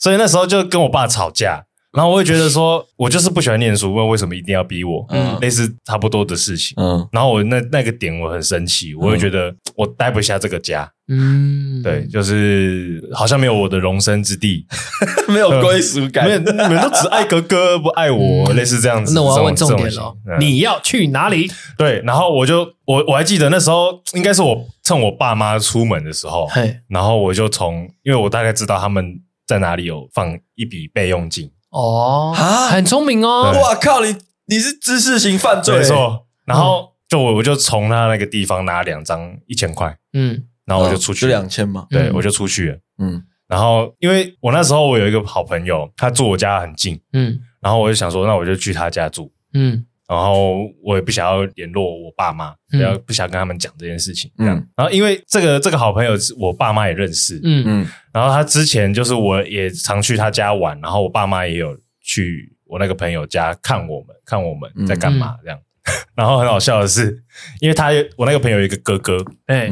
[0.00, 1.64] 所以那时候就跟我爸吵架。
[1.94, 5.06] 然后我会觉得说，我就是不喜欢念书，问为什么一定要逼我？
[5.10, 6.74] 嗯，类似差不多的事情。
[6.76, 10.90] 嗯，然后我那那个点我很生气，我会觉得我待不下这个家。
[11.06, 14.66] 嗯，对，就是好像没有我的容身之地，
[15.28, 19.14] 没有归属感， 没有，你们都只爱哥哥不爱我，类似这样子。
[19.14, 21.48] 那我要问重点了，你要去哪里？
[21.78, 26.48] 对，然后我就我我还记得那时候应该是我趁我爸妈出门的时候，
[26.88, 31.48] 然后我就从，因为我大概知道他们在哪里有放一笔备用金。
[31.74, 32.32] 哦，
[32.70, 33.52] 很聪明哦！
[33.60, 34.16] 哇靠，你
[34.46, 36.26] 你是知识型犯罪，没错。
[36.44, 43.22] 然后就我我就从他那个地方拿两张一千块，嗯，然后我就出去，就两千嘛，对，我就出去了，嗯。
[43.48, 49.84] 然后因为我那时候我有一个好朋友，他住我家很近，嗯，然后我就想说，那我就去他家住，嗯。
[50.06, 54.56] 然后我也不想要联络我爸妈，不要不想跟他们讲这件事情，这样。
[54.76, 57.86] 然后因为这个这个好朋友，我爸妈也认识，嗯嗯。
[58.12, 65.58] 然后他之前就是我也常去他家玩，然后我爸妈也有去我那个朋友家看我们，看我们在干嘛这样。
[66.14, 67.22] 然后很好笑的是，
[67.60, 69.66] 因为他我那个朋友有一个哥哥，哎，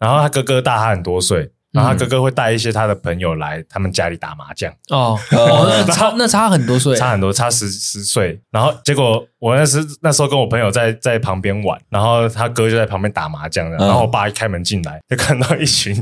[0.00, 1.50] 然后他哥哥大他很多岁。
[1.72, 8.38] 然后他哥哥会带一些他的朋友来他们家里打麻将哦， 那差那差很多岁，差很多，差十十岁。
[8.50, 15.94] 然后结果我那时那时候跟我朋友在在旁边玩，然后他哥就在旁边打麻将，然后我爸一开门进来就看到一群。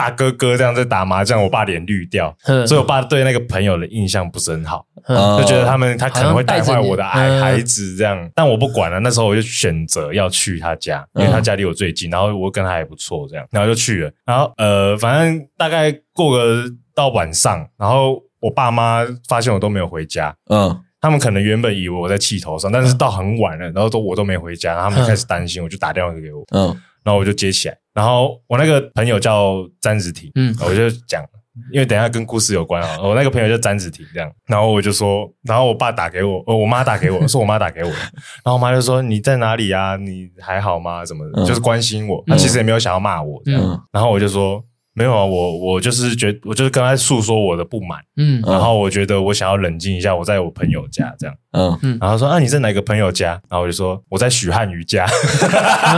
[0.00, 2.34] 大哥哥这样在打麻将，我爸脸绿掉，
[2.66, 8.30] 所以我爸对那个朋友的印象不是很好，就觉得他们他可能会带坏我的孩孩子这样。
[8.34, 14.10] 但我不管了，那时候我就选择要去他家，因为他家离我最近，然后我跟他还不错，这样，然后就去了。
[14.24, 26.66] 然后呃，反正大概过个到晚上，然后我爸妈发现我都没有回家，嗯，他们可能原本以为我在气头上，但是到很晚了，然后都我都没回家，然后他们就开始担心，我就打电话给我，嗯，
[27.02, 27.76] 然后我就接起来。
[27.94, 31.24] 然后我那个朋友叫詹子婷，嗯，我就讲，
[31.72, 32.98] 因为等一下跟故事有关啊。
[33.02, 39.96] 我那个朋友叫詹子婷，这样，然后我就说，然后我爸打给我，我妈打给我， 是我妈打给我，然后我妈就说你在哪里啊？
[39.96, 41.04] 你还好吗？
[41.04, 42.22] 什么的，就是关心我。
[42.26, 44.62] 她其实也没有想要骂我这样，然后我就说。
[45.00, 51.78] 没有啊，我我就是觉，我就是跟他诉说我的不满，嗯，然后我觉得我想要冷静一下，我在我朋友家这样，嗯。
[51.80, 53.30] 嗯，然后说啊，你在哪个朋友家？
[53.48, 55.06] 然后我就说我在许汉宇家，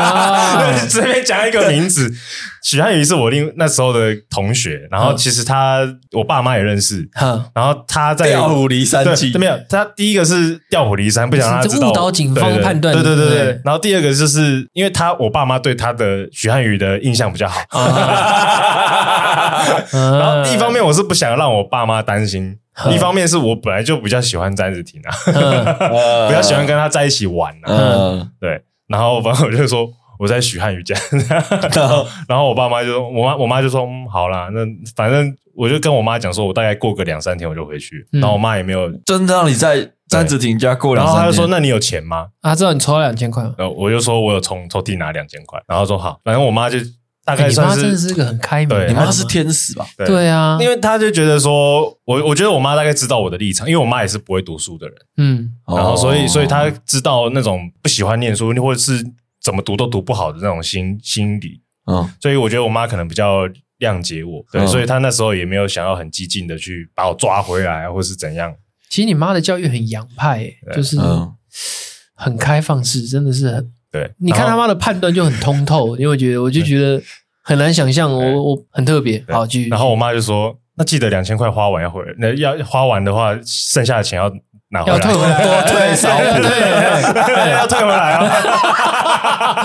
[0.89, 2.09] 随便讲一个名字，
[2.63, 5.81] 许汉宇是我另那时候的同学，然后其实他
[6.13, 7.09] 我爸妈也认识，
[7.53, 11.91] 然后他在调虎离山计，没有，他第一个是调虎离山，不想让他知道。
[11.91, 17.63] 误导警方判断，对对对对，然后第二个就是因为他我爸妈对他的许汉宇的印象比较好。
[19.93, 22.57] 然后一方面我是不想让我爸妈担心，
[22.91, 25.11] 一方面是我本来就比较喜欢詹子婷啊，
[26.29, 28.29] 比较喜欢跟他在一起玩啊。
[28.41, 29.89] 对，然后反正我就说
[30.19, 30.97] 我在许汉宇家，
[31.75, 34.61] 然 后然后我爸妈就说，我妈我妈就说嗯，好啦，那
[34.95, 38.07] 反正我就跟我妈讲说，我大概过个两三天我就回去。
[38.13, 42.29] 然后我妈也没有真的让你在詹子婷家过两，然后他就说，那你有钱吗？
[42.41, 46.79] 啊，知道你抽了两千块，然后我就说我有从抽屉拿两千块，然后说好，反正我妈就。
[47.25, 49.87] 大概算是，你妈真的是一个很开明的，你妈是天使吧？
[49.99, 50.29] 对。
[50.29, 59.05] 啊，因为她就觉得说，我我觉得我妈大概知道我的立场，因为我妈也是不会读书的人，嗯，然后所以所以她知道那种不喜欢念书或者是
[59.41, 63.49] 怎么读都读不好的那种心心理，嗯，所以我觉得我妈可能比较
[63.79, 68.55] 谅解我，对，所以她那时候也没有想要很激进的去把我抓回来，或是怎样。
[68.89, 70.99] 其实你妈的教育很洋派，就是
[72.15, 73.73] 很开放式，真的是很。
[73.93, 77.01] 对，你看他妈的判断就很通透， 因为我觉得我就觉得
[77.45, 79.23] 很难想象，我我很特别。
[79.29, 79.69] 好，继续。
[79.69, 84.33] 然后我妈就说：“那记得两千块花完要回来，那要花完的话，剩下的钱要
[84.71, 88.25] 拿回来，要退回来，多退少补 对，要退回来啊！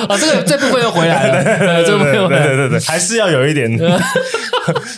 [0.10, 1.34] 啊， 这个这部分又回来了，
[1.66, 2.48] 呃这部分又回对来。
[2.48, 3.78] 对对对，还是要有一点，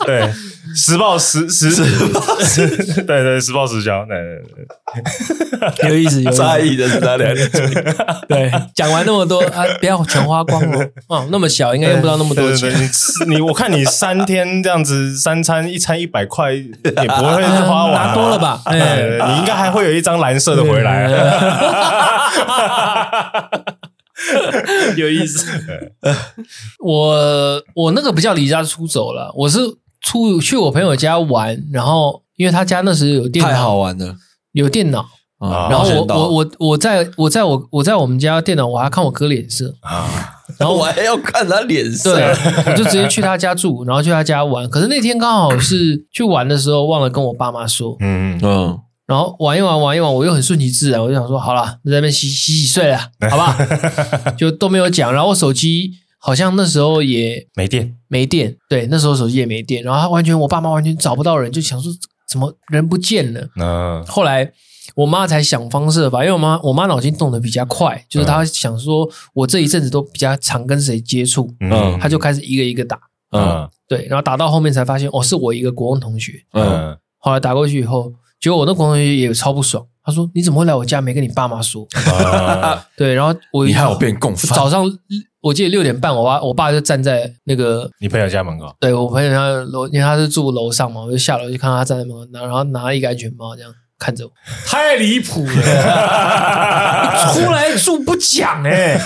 [0.06, 0.28] 对，
[0.76, 2.20] 实报实实实报，
[3.06, 4.42] 对对，实报实销，对对
[5.78, 7.48] 对， 有意思，有意思在意的是他两个。
[8.28, 11.28] 对，讲完那么多啊，不要全花光了哦。
[11.32, 12.72] 那么小，应该用不到那么多钱。
[13.28, 16.62] 你你我看你三天这样子，三餐一餐一百块，也
[16.92, 21.10] 不会花完啊，拿多了吧对对对你应该还会有一张蓝色的回来。
[24.98, 25.46] 有意思。
[26.80, 29.60] 我我那个不叫离家出走了，我是
[30.10, 34.16] 出去我朋友家玩，然后因为他家那时有电脑，太好玩了。
[34.54, 35.02] 有电脑，
[35.38, 40.10] 啊然后我我我我在我在我我在我们家电脑，我还看我哥脸色，啊，
[40.58, 42.16] 然后 我还要看他脸色。
[42.16, 42.26] 对，
[42.66, 44.68] 我就直接去他家住，然后去他家玩。
[44.68, 52.98] 可是那天刚好是去玩的时候，忘了跟我爸妈说，嗯，嗯，然后玩一玩玩一玩，我又很顺其自然，我就想说好了，在那边洗洗洗睡了，
[53.30, 53.56] 好吧，
[54.36, 55.14] 就都没有讲。
[55.14, 61.92] 然后我手机好像那时候也没电，没电，对，那时候手机也没电，然后他完全我爸妈完全找不到人，就想说
[62.30, 63.48] 怎么人不见了。
[63.56, 64.06] 嗯。
[64.06, 64.52] 后来
[64.96, 71.98] 我妈才想方设法，因为我妈我妈脑筋动得比较快，就是她想说我这一阵子都比较常跟谁接触，嗯。
[72.00, 73.00] 她就开始一个一个打，
[73.32, 73.42] 嗯。
[73.42, 81.88] 嗯对，然后打到后面才发现哦是我一个国中同学，嗯，嗯后来打过去以后，结果我那国文同学也超不爽，他说你怎么会来我家没跟你爸妈说？
[81.96, 82.86] 啊。
[82.96, 84.56] 对，然后我你害我变共犯。
[84.56, 84.86] 早上
[85.42, 94.32] 我记得六点半，我爸我爸就站在那个你朋友家门口，对我朋友他楼，因为他是住楼上嘛，我就下楼去看他站在门口，然后拿了一个安全帽这样看着我，
[94.66, 95.52] 太离谱了！
[97.34, 98.98] 出来住不讲哎、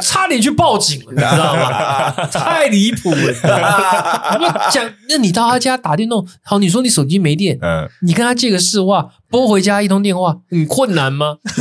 [0.00, 2.10] 差点去报警了，你知道吗？
[2.26, 3.34] 太离谱了！
[4.40, 11.36] 我讲，那你到他家打电动，好，你说你手机没电，嗯，你跟他借个市话，拨回家一通电话，很困难吗？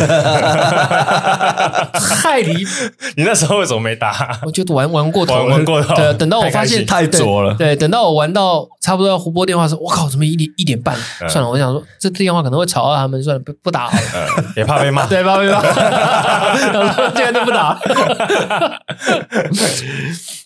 [2.21, 2.69] 太离谱！
[3.15, 4.39] 你那时候为什么没打？
[4.43, 10.97] 我觉得玩玩过头了，玩玩过头对，等到我发现太左了对，对，等到我玩到差不多要胡拨电话的时候，我靠，怎么一点一点半？
[11.29, 14.03] 算了，我想说这电话可能会吵到他们，算了，不不打好了。
[14.37, 15.05] 嗯， 也怕被骂。
[15.05, 15.37] 对吧？
[15.37, 15.61] 对吧？
[15.63, 17.79] 然后这个就不打。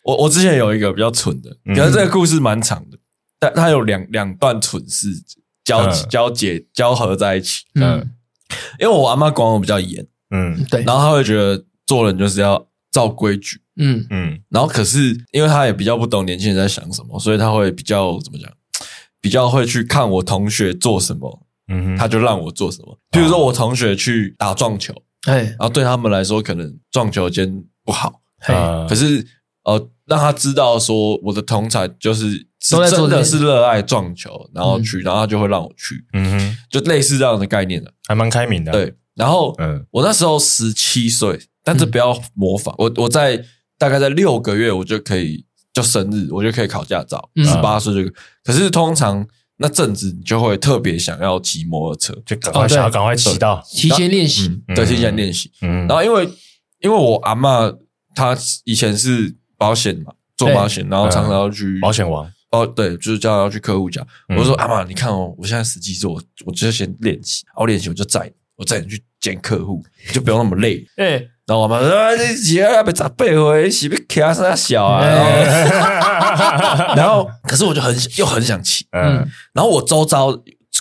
[0.04, 2.98] 我我之前有一个比较蠢的，嗯可是这个故事蛮长的，
[3.40, 5.08] 但它有两两段蠢事
[5.64, 6.06] 交嗯。
[6.10, 7.64] 交结交合在一起。
[7.76, 8.12] 嗯，
[8.80, 10.64] 因为我阿妈管我比较严，嗯。
[10.70, 14.06] 对，然后她会觉得做人就是要照规矩，嗯。
[14.10, 14.40] 嗯。
[14.50, 18.52] 然后可是因为她也比较不懂年轻人在想什么，所以她会比较怎么讲，
[19.22, 22.98] 比较会去看我同学做什么，嗯，她就让我做什么。
[23.12, 24.94] 譬如说我同学去打撞球，
[25.28, 28.86] 哎然后对他们来说可能撞球间不好，嘿，啊。
[28.90, 29.26] 可是
[29.64, 37.92] 呃，让他知道说我的同才就是是都在做真的是热爱撞球，然后去，然后他就会让我去，嗯哼，就类似这样的概念的。
[38.08, 43.44] 还蛮开明的。，对，然后嗯我那时候十七岁，但是不要模仿，我我在
[43.78, 48.10] 大概在六个月我就可以就生日，我就可以考驾照，嗯十八岁就。
[48.44, 49.26] 可是通常
[49.58, 53.62] 那阵子你就会特别想要骑摩托车，就赶快哦对想要赶快骑到。
[53.72, 54.48] 提前练习。
[54.68, 55.52] 嗯，对，提前练习。
[55.62, 56.30] 嗯，然后因为
[56.80, 57.78] 因为我阿嬷
[58.16, 64.00] 她以前是保险嘛，做保险，然后常常要去保险王，哦，对，就是叫他要去客户家。
[64.30, 70.86] 嗯我就说阿妈，你看哦，我现在十几岁，我我就先练习，我练习我就载你，我载你去见客户，你就不用那么累。
[70.98, 71.14] 哎，
[71.48, 75.18] 然后我妈说：“啊，你几个要被砸背回，是不是卡啥小啊？”然
[76.88, 78.86] 后， 然后可是我就很又很想骑。
[78.92, 80.32] 嗯然后我周遭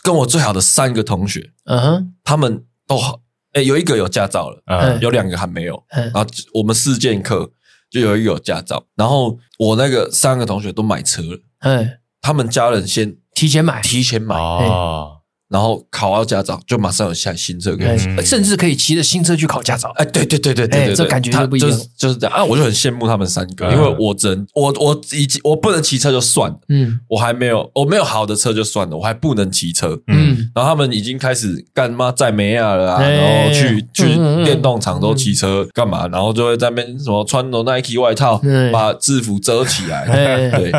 [0.02, 3.20] 跟我最好的三个同学，嗯哼，他们都好，
[3.54, 5.82] 哎，有一个有驾照了，嗯有两个还没有。
[5.90, 7.50] 嗯然后我们四剑客
[7.90, 18.06] 就有一个有驾照，然后我那个三个同学都买车了，哎，他们家人先提前买，提前买，哦，然后考到驾照就马上有下新车可以骑。
[18.08, 19.92] 嗯甚至可以骑着新车去考驾照。
[19.96, 21.70] 哎，对对对对对对，对哎这感觉就他不一样。
[21.70, 22.34] 就是就是这样。
[22.34, 22.42] 啊！
[22.42, 23.72] 我就很羡慕他们三个，嗯。
[23.72, 26.98] 因为我只能我我已经我不能骑车就算了，嗯。
[27.08, 30.00] 我还没有我没有好的车就算了，我还不能骑车。
[30.06, 33.10] 嗯，然后他们已经开始干嘛在梅亚了啊，哎。
[33.10, 34.44] 然后去去嗯嗯嗯。
[34.44, 36.08] 电动厂都骑车干嘛？
[36.08, 40.48] 然后就会在那边什么穿着 Nike 外套嗯，把制服遮起来，哎。
[40.56, 40.72] 对。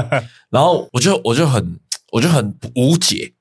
[0.53, 1.79] 然后我就我就很
[2.11, 3.33] 我就很无解，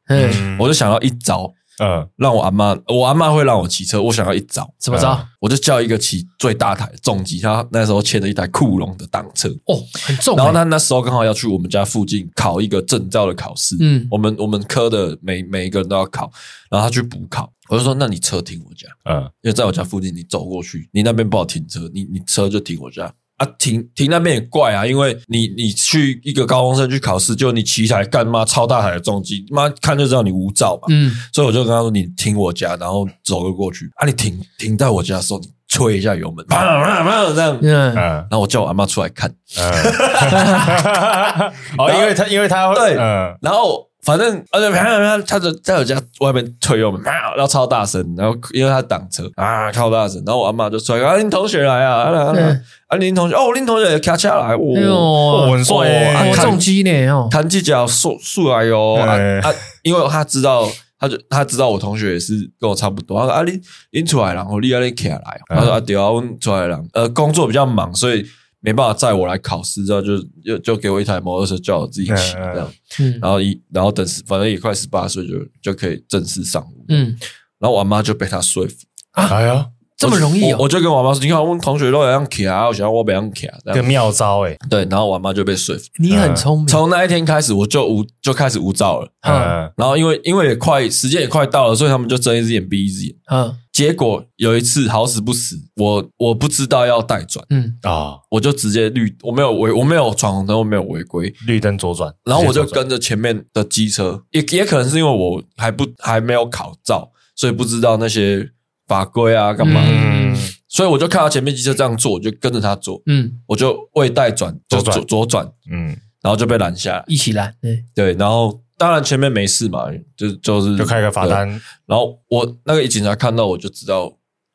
[0.59, 2.09] 我就想要一招嗯。
[2.17, 5.29] 让我阿妈，我阿妈会让我骑车，我想要一招，怎么着？
[5.39, 10.39] 我就叫一个骑最大台重机，他那时候牵了一台酷龙的挡车，哦，很重欸。
[10.39, 14.09] 然后他那时候刚好要去我们家附近考一个证照的考试，嗯。
[14.11, 16.33] 我们我们科的每每一个人都要考，
[16.71, 19.23] 然后他去补考，我就说那你车停我家，嗯。
[19.43, 23.13] 因为在我家附近，你走过去，你那边不好停车，你你车就停我家。
[23.43, 30.86] 啊，停停那边也怪啊，因为你你去一个高中生去考试，就你骑一台干妈超大台的重机，妈看就知道你无照嘛。
[30.90, 33.90] 嗯，所以我就跟他说：“你停我家，然后走个过去。
[33.97, 37.59] 啊，你停停在我家的时候，你吹一下油门，啪啪啪这样。
[37.62, 39.28] 嗯，嗯然后我叫我阿妈出来看，
[39.59, 39.72] 嗯，
[41.78, 54.80] 哦，因为他因为他会对嗯然后反正而且啪啪啪，他就在我家外面推油门，啪，然后超大声，然后因为他挡车啊，超大声，然后我阿妈就出来，啊，林同学来啊，啊啊嗯啊，林同学，哦，林同学卡车来，哇哦。
[54.80, 59.55] 呦，哦很帅耶我看重机呢哦，弹技脚速速来哟啊哎啊！
[59.82, 63.20] 因为他知道，他就他知道我同学也是跟我差不多。
[63.20, 63.61] 他说啊，你
[63.92, 65.20] 你出来了，我你啊你起来。
[65.48, 66.82] 他说啊，对啊，我出来了。
[66.92, 68.26] 呃，工作比较忙，所以
[68.63, 72.73] 没办法载我来考试，之后就就就给我一台摩托车，叫我自己骑这样。
[73.01, 73.19] 嗯。
[73.21, 76.85] 然后一然后等十，反正也快十八岁，就就可以正式上路。
[76.89, 77.17] 嗯，
[77.59, 78.75] 然后我妈就被他说服，
[79.13, 79.67] 哎呀，
[80.03, 84.84] 这么容易哦，我我就跟我妈说，你看我们同学都这样骑啊，我想我不要骑啊，这这个样妙招哎，对。
[84.90, 89.09] 然后我妈就被说服，你很聪明，从那一天开始，我就无就开始无照了。
[89.22, 89.32] 嗯。
[89.32, 93.14] 嗯然后因为因为也快时间也快到了，所以他们就睁一只眼闭一只眼。
[93.30, 93.57] 嗯。
[93.72, 97.74] 结果有一次好死不死，我我不知道要带转，嗯。
[97.82, 102.82] 啊，我就直接绿，我没有违，我没有闯红灯，我没有违规，绿灯左转，然后我就直接左转。
[102.82, 108.46] 跟着前面的机车，也也可能是因为我还不还没有考照，所以不知道那些
[108.93, 110.36] 法规啊干嘛，嗯。
[110.68, 114.97] 所以我就看到前面机车这样做，我就跟着他做，嗯，我就未带转就左转。
[114.97, 115.88] 左左转，嗯，
[116.22, 119.84] 然后就被拦下来，一起拦，对，对，然后当然前面没事嘛，
[120.16, 121.47] 就就是就开个罚单，
[121.84, 124.11] 然后我那个警察看到我就知道，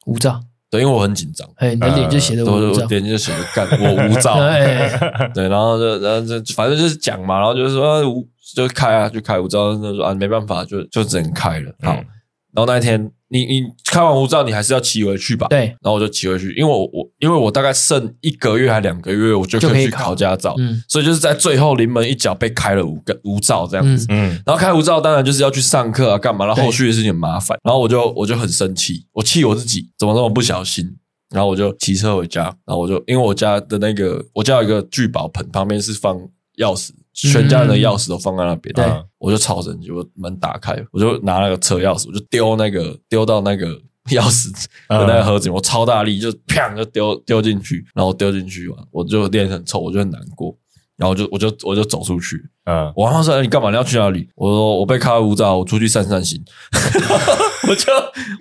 [0.07, 11.71] 无照，对，因为我很紧张，哎，你的脸就写的对，我无照，脸就写着干 我无照，哎，对，然后就然后就反正就是讲嘛，然后就是说啊无就开啊，就开无照，就说啊没办法，就就只能开了。
[11.83, 12.05] 好，嗯
[12.57, 15.45] 然后那一天你你开完无照，你还是要骑回去吧？
[15.47, 20.05] 对，然后我就骑回去，因为我我因为我大概剩一个月还两个月，我就可以去考。
[20.05, 20.81] 考驾照，嗯。
[20.89, 24.07] 所以就是在最后临门一脚被开了五个无照这样子。
[24.09, 24.41] 嗯。
[24.43, 26.47] 然后开无照当然就是要去上课啊，干嘛？
[26.47, 30.83] 然后后续的事情很麻烦，然后我就我就很生气，我气我自己怎么那么不小心，
[31.29, 36.17] 然后我就骑车回家，然后我就因为我家的那个我家有一个聚宝盆，旁边是放
[36.57, 38.73] 钥匙，全家人的钥匙都放在那边，
[39.17, 43.67] 我就超生气，我门打开，我就拿那个车钥匙，我就丢那个丢到那个
[44.11, 44.51] 钥匙
[44.87, 50.55] 的那个盒子里，我超大力就砰就丢丢进去，然后丢进去嘛，我就脸很臭，我就很难过，
[50.95, 52.37] 然后我就我就我就走出去。
[52.65, 53.69] 嗯，我妈说：“欸你干嘛？
[53.69, 56.43] 你要去哪里？”我说：“我被开无照，我出去散散心。
[57.69, 57.91] ”我就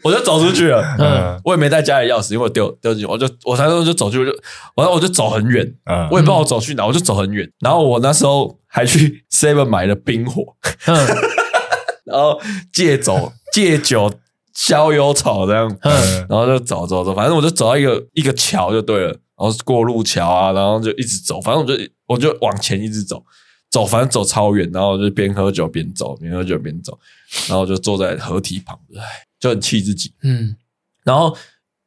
[0.02, 0.82] 我就走出去了。
[0.98, 4.32] 嗯我也没带家里钥匙，因为我丢丢进去，我就我才就走去，我就
[4.76, 7.48] 完了，我就走很远，嗯我也不知道我走去哪，我就走很远。
[7.60, 10.54] 然后我那时候还去 Seven 买了冰火，
[10.86, 11.06] 嗯。
[12.04, 12.38] 然后
[12.70, 14.12] 借走借酒
[14.54, 16.26] 消忧草这样，嗯。
[16.28, 23.24] 然后就走走走，反正我就走到一个一个桥就对了，然后过路桥啊，然后就一直走，反正我就我就往前一直走，
[23.70, 26.98] 走反正走超远，然后就边喝酒边走，边喝酒边走，
[27.48, 29.02] 然后就坐在河堤旁，唉，
[29.40, 30.12] 就很气自己。
[30.22, 30.54] 嗯。
[31.02, 31.34] 然后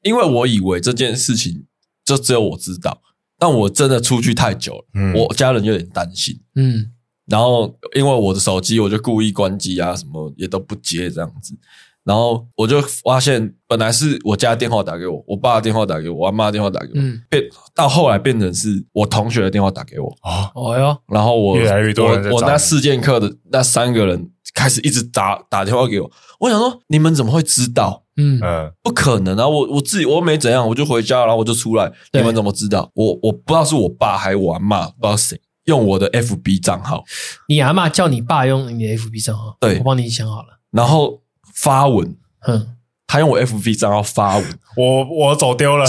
[0.02, 1.68] 因为我以为这件事情
[2.04, 3.00] 就只有我知道，
[3.40, 6.40] 但我真的出去太久了，嗯我家人有点担心。
[6.56, 6.92] 嗯
[7.26, 11.56] 然后因为我的手机，我就故意关机啊，什么也都不接这样子。
[12.04, 17.44] 然后我就发现，本来是我家电话打给我，我爸的电话打给我，我阿妈的电话打给我，嗯，变
[17.76, 20.08] 到后来变成是我同学的电话打给我。
[20.24, 28.06] 哦，哦哟，然后我越来越多人在我我那四剑客的那三个人开始一直打打电话给我，我想说你们怎么会知道？
[28.20, 28.39] 嗯。
[28.43, 28.72] 嗯。
[28.84, 29.47] 不可能啊！
[29.47, 31.91] 我我自己我又没怎样，我就回家，然后我就出来。
[32.13, 32.91] 你们怎么知道？
[32.93, 37.03] 我我不知道是我爸还是我阿妈，不知道谁用我的 FB 账号，
[37.47, 39.78] 你阿妈叫你爸用你的 FB 账号，对。
[39.78, 41.22] 我帮你想好了，然后
[41.53, 44.45] 发文，哼，他用我 FB 账号发文。
[44.76, 45.86] 我我走丢了，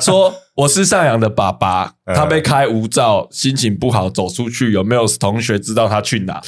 [0.00, 2.14] 说 我是上阳的爸爸，嗯。
[2.16, 6.40] 他被开无照，心情不好走出去，有没有同学知道他去哪？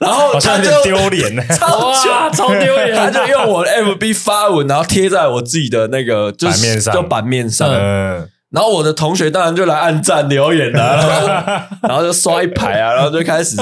[0.00, 1.42] 然后好像他就有点丢脸呢。
[1.56, 7.68] 超哇，糗超丢脸 他，就用我的 FB 发文，然后贴在我自己的那个就版面上就版面上。
[7.70, 13.56] 嗯，然后我的同学当然就来按赞留言了、 啊，然后就刷一排啊，然后就开始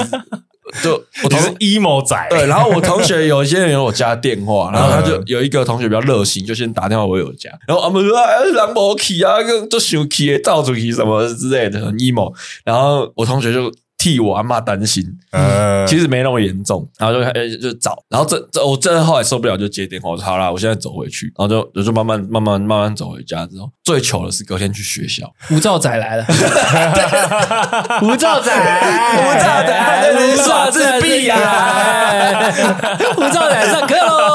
[0.81, 9.35] 就我同你是 emo 仔，对，然后我同学有一些人有我家电话，然后他就有一个同学比较热心，就先打电话我有家，然后他们说啊，人无去啊，
[9.69, 12.33] 就生气的造出去什么之类的，很 emo。
[12.63, 13.71] 然后我同学就
[14.05, 26.25] 替我阿妈担心，呃，其实没那么严重，然后就开就找，然后这这我真的后来受不了，就接电话，我说好啦，我现在走回去，然后就我就慢慢慢慢慢慢走回家之后，最糗的是隔天去学校，吴兆仔来了，
[28.03, 28.51] 吴兆仔，
[29.17, 32.43] 吴兆仔在那里耍自闭啊
[33.17, 34.34] 吴兆仔上课喽，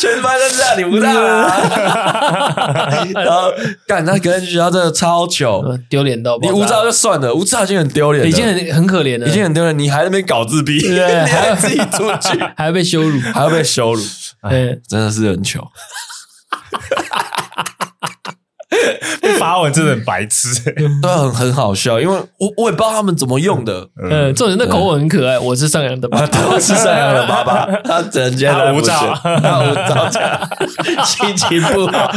[0.00, 3.06] 全班都知道你不大啊。
[3.22, 3.52] 然后
[3.86, 6.52] 干他隔天去学校真的超糗，丢脸到爆炸。
[6.52, 11.22] 你无照就算了，无照已经很丢脸了，已经很很可怜了，已经很丢脸，你还在那边搞自闭，对。
[11.24, 14.02] 你还要自己出去， 还要被羞辱，还要被羞辱，
[14.48, 15.70] 对，真的是很糗。
[19.38, 20.48] 发文真的很白痴，
[21.02, 23.88] 都很很好笑，因为我我也不知道他们怎么用的。
[24.02, 25.38] 嗯，这种人的口吻很可爱。
[25.38, 30.10] 我是上扬的爸爸，他是上扬的爸爸，他整天他无照，他无照，
[31.04, 32.10] 心情不好。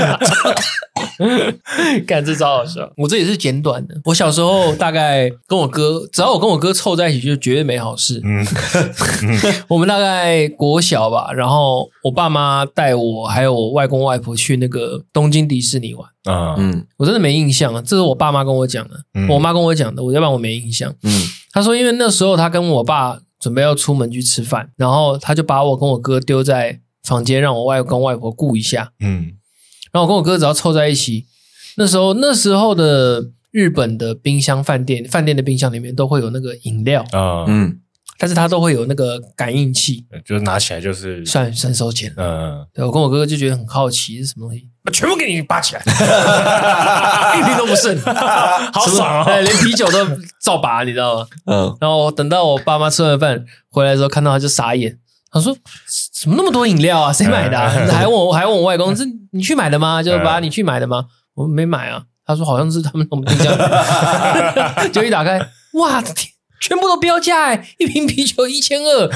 [2.05, 2.89] 干这超好笑。
[2.97, 3.95] 我这也是简短的。
[4.05, 8.21] 我小时候大概跟我哥，只要我跟我哥凑在一起，就绝对没好事。
[8.23, 8.45] 嗯，
[9.67, 16.07] 我们大概国小吧，然后我爸妈带我还有我外公外婆去那个东京迪士尼玩。
[16.23, 19.27] 啊，嗯，我真的没印象啊，这是我爸妈跟我讲的，嗯。
[19.29, 20.93] 我妈跟我讲的，我要不然我没印象。
[21.03, 21.11] 嗯，
[21.51, 28.91] 他说，因为那时候他跟我爸准备要出门去吃饭，然后他就把我跟我哥丢在房间，让我外公外婆顾一下。
[28.99, 29.33] 嗯。
[29.91, 31.27] 然后我跟我哥只要凑在一起，
[31.77, 37.79] 那时候那时候的日本的冰箱饭店，饭店的冰箱里面都会有那个饮料，啊，嗯，
[38.17, 42.11] 但是他都会有那个感应器，就是拿起来就是，算算收钱。
[42.17, 45.81] 嗯，对我跟我哥哥就觉得很好奇是什么东西，把全部给你扒起来，
[47.39, 47.97] 一瓶都不剩，
[48.73, 50.05] 好爽哦哎连啤酒都
[50.41, 51.27] 照拔，你知道吗？
[51.47, 54.97] 嗯，然后等到我爸妈吃完饭回来的时候，看到他就傻眼，
[55.31, 55.55] 他说
[56.21, 57.13] ：“怎么那么多饮料啊？
[57.13, 61.05] 谁买的、啊？”还问我，还问我外公：“是你去买的吗？”就爸，你去买的吗？
[61.35, 62.03] 我没买啊。
[62.25, 65.39] 他说：“好像是他们从冰箱里，就一打开，
[65.73, 66.15] 哇，天，
[66.61, 69.09] 全部都标价哎，一瓶啤酒一千二。”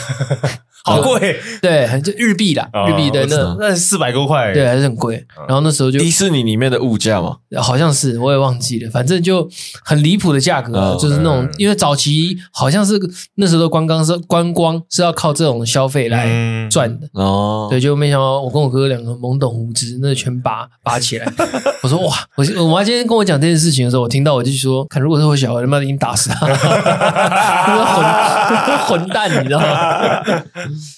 [0.88, 5.26] 好贵，对，就日币啦，日币的那那四百多块，对，还是很贵。
[5.48, 9.48] 然后那时候就迪士尼里面的物价嘛，好像是我也忘记了，反正就
[9.84, 13.00] 很离谱的价格，哦就是那种因为早期好像是
[13.36, 16.26] 那时候的观光是观光是要靠这种消费来
[16.70, 21.32] 赚的，哦，对，就没想到我跟我哥哥两个懵懂无知，那全拔拔起来。
[21.84, 26.48] 我说哇，我我妈今天跟我讲这件事情的时候，我听到我就说，看如果是我小孩，他妈的已经打死他，
[28.88, 30.24] 混 混蛋，你知道吗？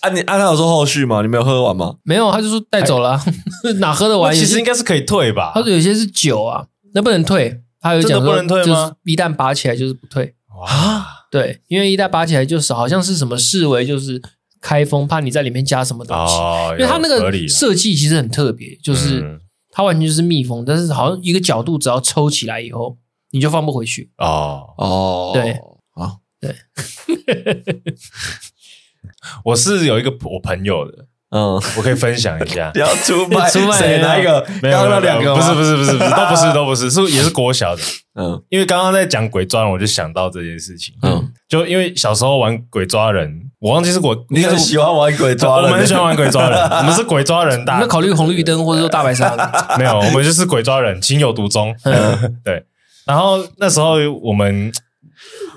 [0.02, 1.22] 啊，你啊，他有说后续吗？
[1.22, 1.96] 你没有喝完吗？
[2.04, 3.26] 没有，他就说带走了、啊，
[3.80, 4.34] 哪喝得完？
[4.36, 5.52] 其实应该是可以退吧？
[5.54, 7.62] 他说有些是酒啊，那不能退。
[7.82, 8.66] 他有讲说不能退吗？
[8.66, 11.06] 就是一旦拔起来就是不退啊。
[11.32, 14.22] 对，因为一旦拔起来就是好像是什么视为就是
[14.60, 16.34] 开封，怕你在里面加什么东西。
[16.34, 19.40] 哦，因为它那个设计其实很特别，就是
[19.72, 22.98] 它完全就是密封，但是好像一个角度只要抽起来以后，
[23.32, 24.12] 你就放不回去。
[24.18, 25.52] 哦哦，对
[25.94, 26.54] 啊，对。
[29.46, 32.72] 我是有一个我朋友的，嗯，我可以分享一下。
[32.74, 34.46] 不要出 卖，出卖谁哪一个？
[34.62, 37.82] 没有刚刚那两个不是不是不是不是，都不是都不是，是也是国小的。
[38.20, 40.94] 嗯，因为刚刚在讲鬼抓人，我就想到这件事情。
[41.04, 47.78] 嗯，就因为小时候玩鬼抓人，我忘记是我，你很喜欢玩鬼抓人，我们很喜欢玩鬼抓人，我们是鬼抓人大。
[47.78, 49.36] 那考虑红绿灯或者说大白鲨？
[49.78, 51.74] 没有，我们就是鬼抓人，情有独钟。
[52.44, 52.66] 对，
[53.06, 54.72] 然后那时候我们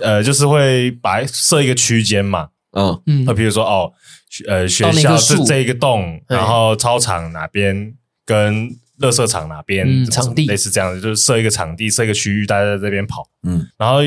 [0.01, 2.49] 呃，就是会把设一个区间嘛。
[2.72, 3.02] 嗯。
[3.06, 3.92] 嗯，那比如说哦，
[4.46, 7.94] 呃，学校是这一个洞，然后操场哪边
[8.26, 8.68] 跟
[8.98, 10.46] 乐色场哪边场地。
[10.46, 13.28] 类似这样子，就是设一个场地，设一个区域，大家在这边跑。
[13.42, 13.98] 嗯，然后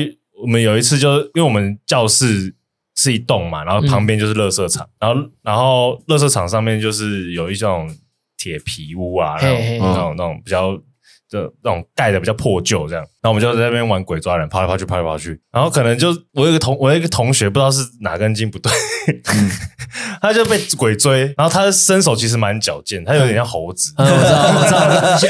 [0.42, 2.54] 我们有一次就因为我们教室
[2.94, 7.88] 是一栋嘛，然后旁边就是乐色场，然后然后乐色场上面就是有一种
[8.36, 10.80] 铁皮屋啊，那种那种那种比较。
[11.28, 18.72] 就那种盖的比较破旧，这样，然后我们就在那边玩鬼抓人，跑来跑去，跑来跑去，然后可能就我有一个同我有一个同学不知道是哪根筋不对，
[19.08, 19.50] 嗯、
[20.22, 24.78] 他就被鬼追，然后他的身手其实蛮矫健，他有点像猴子，嗯、我知道，我知道，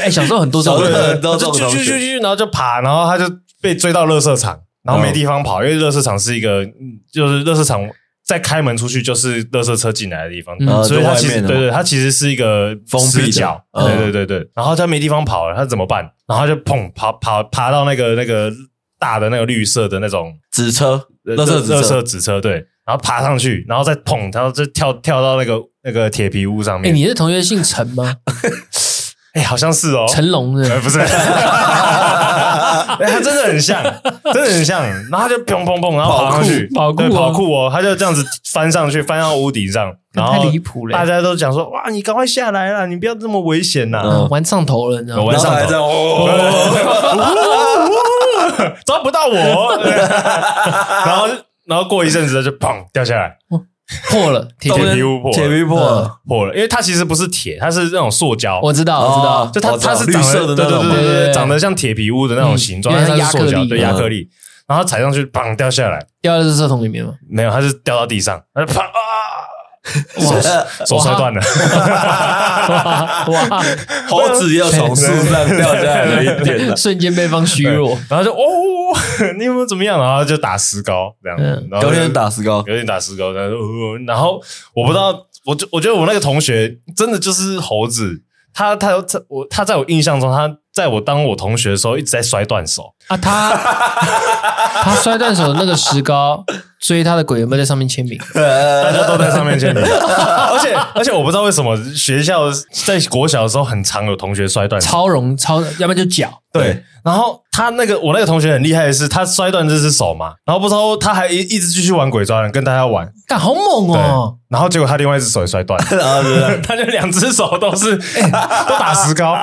[0.01, 3.25] 哎、欸，小时候很多这种，很多这种就就就就，然后就爬，然后他就
[3.61, 6.63] 被追到垃圾场，然后没地方跑，嗯、因为垃圾场是一个，
[7.11, 7.89] 就是垃圾场。
[8.27, 14.49] 再开门出去就是垃圾车进来的地方，嗯、所以它其实对对，它其实是一个封闭角，对对对对。
[14.53, 16.03] 然后他没地方跑了，他怎么办？
[16.27, 18.51] 然后他就砰爬爬爬到那个那个
[18.99, 22.65] 大的那个绿色的那种纸车，垃圾垃圾纸车，对。
[22.85, 26.89] 然后爬上去，然后再砰，然后就跳跳到那个那个铁皮屋上面。
[26.91, 28.15] 哎，你的同学姓陈吗？
[29.35, 30.99] 哎，好像是哦，成龙的不是。
[33.07, 33.83] 他真的很像，
[34.33, 34.81] 真的很像，
[35.11, 45.31] 然后他就砰砰砰，然后跑上去，跑酷，跑酷哦，他就这样子翻上去，翻到屋顶上，然后太离谱了，大家都讲说，哇，你赶快下来啦，你不要这么危险呐，玩上头了，你知道吗？
[45.31, 46.27] 玩上头，
[48.85, 49.77] 抓不到我，
[51.05, 51.27] 然后
[51.65, 53.37] 然后过一阵子就砰掉下来。
[54.11, 58.59] 破了，铁皮屋破，铁皮破了，破了，因为它其实不是铁，它是那种塑胶。
[58.61, 64.29] 我知道，我知道，就它它是绿色的那种，对对对，长得像铁皮屋的那种形状，它是塑胶，对，亚克力。
[64.67, 67.13] 然后踩上去，砰，掉下来，掉在垃圾桶里面吗？
[67.29, 68.91] 没有，它是掉到地上，它就砰啊！
[70.17, 71.41] 哇手摔断了，
[72.67, 73.63] 哇哇！
[74.09, 76.75] 猴子又从树上掉下来了一点了。
[76.77, 78.37] 瞬间被方虚弱，然后就哦，
[79.37, 79.99] 你有没有怎么样？
[79.99, 84.41] 然后就打石膏这样，嗯然后有点打石膏，有点打石膏，然后然后
[84.73, 88.21] 我不知道，我就我觉得我那个同学真的就是猴子，
[88.53, 90.47] 他他他我他在我印象中，他
[90.77, 93.49] 在我当我同学的时候一直在摔断手，啊，他
[94.83, 96.43] 他摔断手的那个石膏，
[96.79, 98.15] 追他的鬼有没有在上面签名？
[98.31, 102.43] 大家都在上面签名， 而且而且我不知道为什么学校
[102.85, 106.29] 在国小的时候很常有同学摔断手，超容超，要不然就脚。
[106.53, 115.85] 对，然后他那个我那个同学很厉害的是，他摔断这只手嘛，然后不知道他还一一直继续玩鬼抓人，跟大家玩，干好猛哦！，然后结果他另外一只手也摔断了。
[115.97, 116.23] 然后
[116.63, 119.33] 他就两只手都是、 都打石膏，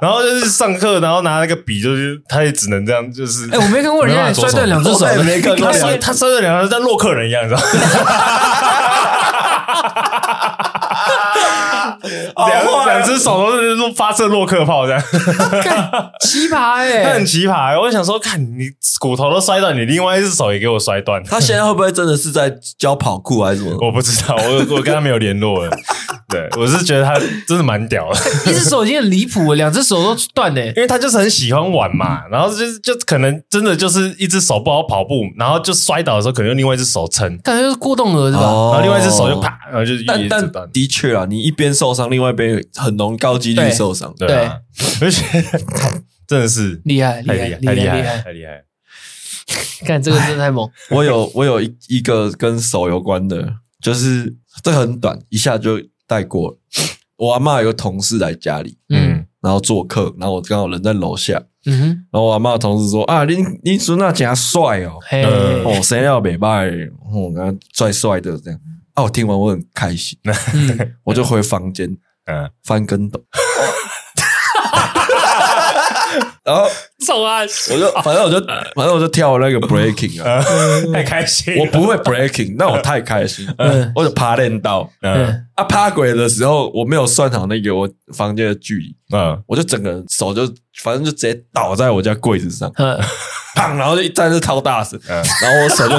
[0.00, 7.66] 然后就是上课，然后拿那个笔，就是他也只能这样，就是哎，我没看过人家摔断两只手没看过他摔他摔断两个人像洛克人一样，你知道吗？
[12.02, 15.02] 两两只手都是发射洛克炮这样，
[15.62, 17.26] 干奇葩 他哎很！
[17.26, 17.80] 奇葩。
[17.80, 23.76] 我想说，看你骨头都摔断，你另外一只手也给我摔断，他现在会不会真的是在教跑酷还是什么？
[23.80, 25.76] 我不知道，我我跟他没有联络了。
[26.28, 27.14] 对我是觉得他
[27.46, 28.18] 真的蛮屌的。
[28.50, 30.72] 一只手已经很离谱了，两只手都断嘞。
[30.76, 38.44] 因为他就是很喜欢玩嘛，然后就是就可能真的就是一只手不好跑步，然后就摔倒的时候可能用另外一只手撑，然感觉就是过动儿是吧？
[38.44, 44.14] 哦后另外一只手就啪，然后就一但但直断的确啊，你一边受伤，另外一边很容易高几率受伤。
[44.18, 44.58] 对啊，
[45.00, 45.24] 而且
[46.26, 48.18] 真的是厉害厉害太厉害，太厉害，厉害厉害！
[48.22, 48.64] 太厉害。
[49.84, 56.58] 看 这个真的太猛，我有我有一一个跟手有关的，就是这很短，一下就带过了。
[57.16, 68.60] 我阿妈有个同事来家里，嗯然后做客，然后我刚好人在楼下，嗯哼，然后我阿妈的同事说：“啊，你你孙那真帅哦，嘿，哦，生料美败，哦，然后帅帅的这样。”
[68.94, 71.88] 啊，我听完我很开心，嗯， 我就回房间
[72.26, 73.20] 嗯，翻跟斗，
[76.44, 76.68] 然后
[77.06, 77.40] 走啊！
[77.40, 78.38] 我就反正我就
[78.74, 80.44] 反正我就跳那个 breaking 啊，
[80.92, 83.90] 太开心，我不会 breaking，那我太开心，嗯。
[83.94, 85.14] 我就爬练到嗯。
[85.26, 89.42] 嗯啊趴鬼的时候，我没有算好那个我房间的距离，嗯。
[89.46, 90.46] 我就整个手就
[90.82, 92.98] 反正就直接倒在我家柜子上，嗯，
[93.54, 95.94] 砰，然后就一站是超大声，嗯然后我手就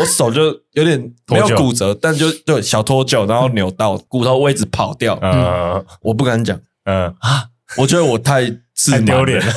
[0.00, 7.44] 我手就有点没有脱臼骨折，但就就小脱臼，然后扭到骨头位置跑掉，嗯我不敢讲，嗯啊，
[7.78, 9.52] 我觉得我太自太满丢脸了，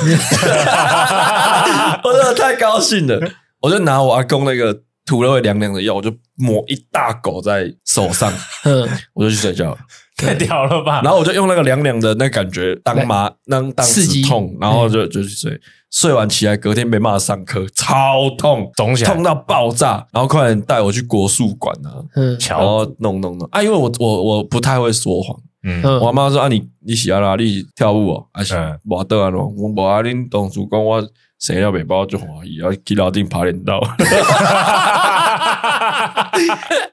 [2.04, 3.20] 我真的太高兴了，
[3.60, 8.32] 我就拿我阿公那个涂了会凉凉的药，我就抹一大狗在手上，
[8.64, 9.78] 嗯，我就去睡觉了。
[10.18, 11.00] 太屌了吧？
[11.04, 15.52] 然后我就用那个凉凉的那感觉当麻当当刺激止痛，然后就就去睡。
[15.90, 20.06] 睡完起来，隔天被骂上课，超痛，肿起来痛到爆炸。
[20.12, 25.36] 然后快点带我去国术馆啊，嗯然巧，后弄弄弄啊，因为我我我不太会说谎。
[25.64, 28.26] 嗯嗯我阿妈说啊，你你喜欢哪里跳舞哦？
[28.32, 31.02] 啊是嗯，无得啊咯，我无啊，恁当初讲我
[31.40, 33.80] 生了袂包就欢喜，啊去楼顶爬练道。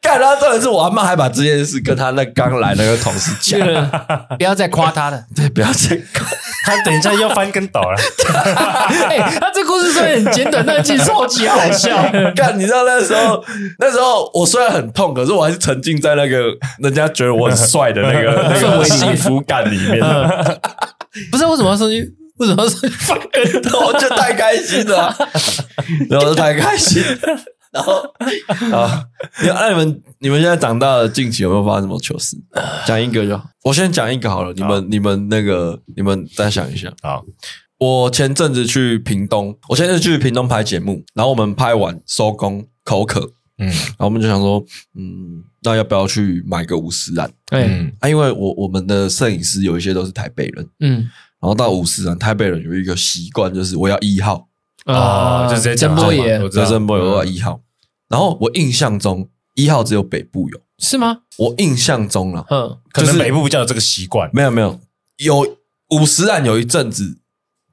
[0.01, 3.59] 干，然后重点是我阿妈还把这件事跟他那刚来那个同事讲，
[4.37, 5.25] 不要再夸他了。
[5.35, 6.25] 对，不要再搞。
[6.65, 7.95] 他等一下要翻跟斗了，
[9.07, 11.95] 哎，他这故事虽然很简短，但其实超级好笑。
[12.35, 13.43] 看，你知道那时候，
[13.77, 16.41] 那时候我虽然很痛，可是我还是沉浸在那个
[16.79, 19.99] 人家觉得我很帅的那个 那个幸福感里面，
[21.31, 22.11] 不是为什么要上去？
[22.37, 23.79] 为什么要上去翻跟斗？
[23.79, 25.15] 我就太开心了啊，
[26.09, 27.01] 然后就太开心。
[27.75, 27.93] 然后
[28.71, 29.05] 啊，
[29.43, 32.37] 那你们你们现在长大了，近期有没有发生什么糗事？
[32.87, 34.53] 讲一个就好，我先讲一个好了。
[34.53, 36.89] 你们你们那个你们再想一下。
[37.01, 37.25] 好，
[37.77, 43.67] 我前阵子去屏东，我前阵子去屏东拍节目，然后我们拍完收工口渴，嗯。
[43.67, 44.63] 然后我们就想说，
[44.97, 47.29] 嗯，那要不要去买个五十岚？
[47.49, 47.91] 哎，嗯。
[47.99, 51.09] 啊，因为我我们的摄影师有一些都是台北人，嗯。
[51.41, 54.47] 然后到五十岚，台北人有一个习惯，就是我要一号，
[54.85, 56.39] 哦，就直接讲真波爷。
[56.41, 56.63] 我知道。
[56.63, 57.59] 这声波我要一号。
[58.09, 61.21] 然后我印象中一号只有北部有，是吗？
[61.37, 64.29] 我印象中了，嗯可能是北部比较有这个习惯。
[64.33, 64.79] 没有没有，
[65.17, 65.57] 有
[65.91, 67.19] 五十岚有一阵子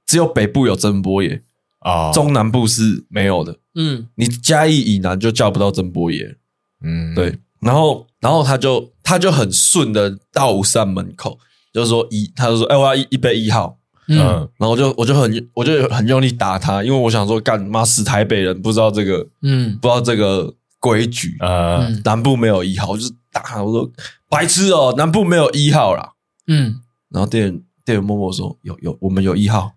[0.06, 1.42] 只有北部有真波爷，
[1.80, 3.58] 啊，中南部是没有的。
[3.74, 4.08] 嗯。
[4.16, 6.36] 你嘉义以南就叫不到真波爷，
[6.84, 11.38] 嗯，对，然后然后他就他就很顺的到五十岚门口，
[11.72, 13.78] 就说一，他就说，哎、我要一一杯一号，
[14.08, 14.18] 嗯。
[14.18, 19.76] 嗯然后我就我就很我就很用力打他，因为我想说，干妈死台北人不知道这个嗯。
[19.80, 22.02] 不知道这个规矩，呃，嗯。
[22.04, 23.90] 南部没有一号，我就打他，我说
[24.28, 26.12] 白痴哦，南部没有一号啦，
[26.46, 26.80] 嗯，
[27.10, 29.72] 然后店员店员默默说有有我们有一号，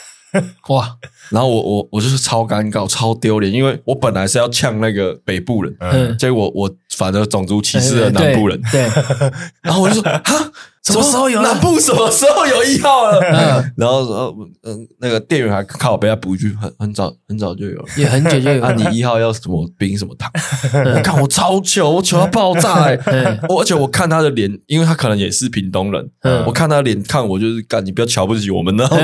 [0.68, 0.96] 哇，
[1.30, 5.74] 然后我我我就是超尴尬超丢脸，因为我本来是要呛那个北部人。
[5.80, 8.60] 嗯嗯结果我反而种族歧视了南部人。
[8.70, 10.50] 对，对 然后我就说哈。
[10.84, 13.18] 什么时候有南部什么时候有一号了？
[13.32, 18.68] 嗯，然后说，嗯，那个店员还靠我被他补一句，很很早很早就有了，也很久就有了。
[18.68, 20.30] 啊，你一号要什么冰什么糖？
[20.94, 22.98] 我看我超糗，我糗到爆炸哎！
[23.48, 26.06] 我而且我看他的脸，因为他可能也是屏东人，
[26.46, 28.98] 我看他的脸看我就是干，你不要瞧不起我们，然后，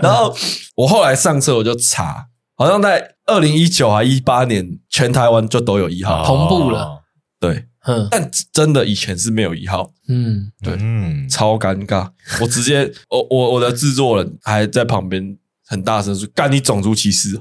[0.00, 0.34] 然后
[0.76, 2.26] 我后来上车我就查，
[2.56, 7.02] 好像在二零一九还一八年，全台湾就都有一号同步了，
[7.40, 7.64] 对。
[7.88, 12.10] 嗯，但真的以前是没有一号，嗯，对，嗯，超尴尬。
[12.40, 15.38] 我直接，我我我的制作人还在旁边
[15.68, 17.40] 很大声说：“干你种族歧视！”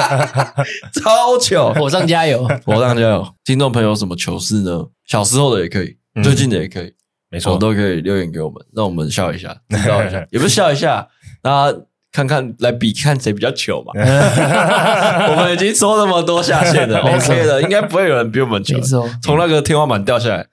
[0.94, 3.34] 超糗，火上加油，火上加油。
[3.44, 4.82] 听众朋友有什么糗事呢？
[5.06, 6.90] 小时候的也可以，最近的也可以，
[7.30, 11.06] 没错，都可以留言给我们，让我们笑一下，笑一下，也不是笑一下，
[11.42, 11.78] 大家。
[12.10, 13.92] 看看来比看谁比较糗嘛？
[15.28, 18.80] 我们已经说那么多下线了， OK 的，应该不会有人比我们糗。
[19.22, 20.46] 从那个天花板掉下来，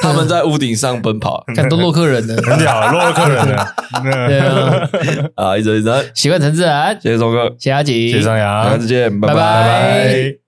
[0.00, 3.74] 他们在屋顶上奔跑，看都洛克人了，很屌，洛克人了。
[4.28, 4.88] 对啊，
[5.34, 10.41] 啊，一直一直，习惯成自然，谢谢聪哥，谢谢阿锦，谢谢张扬，下次见，拜拜。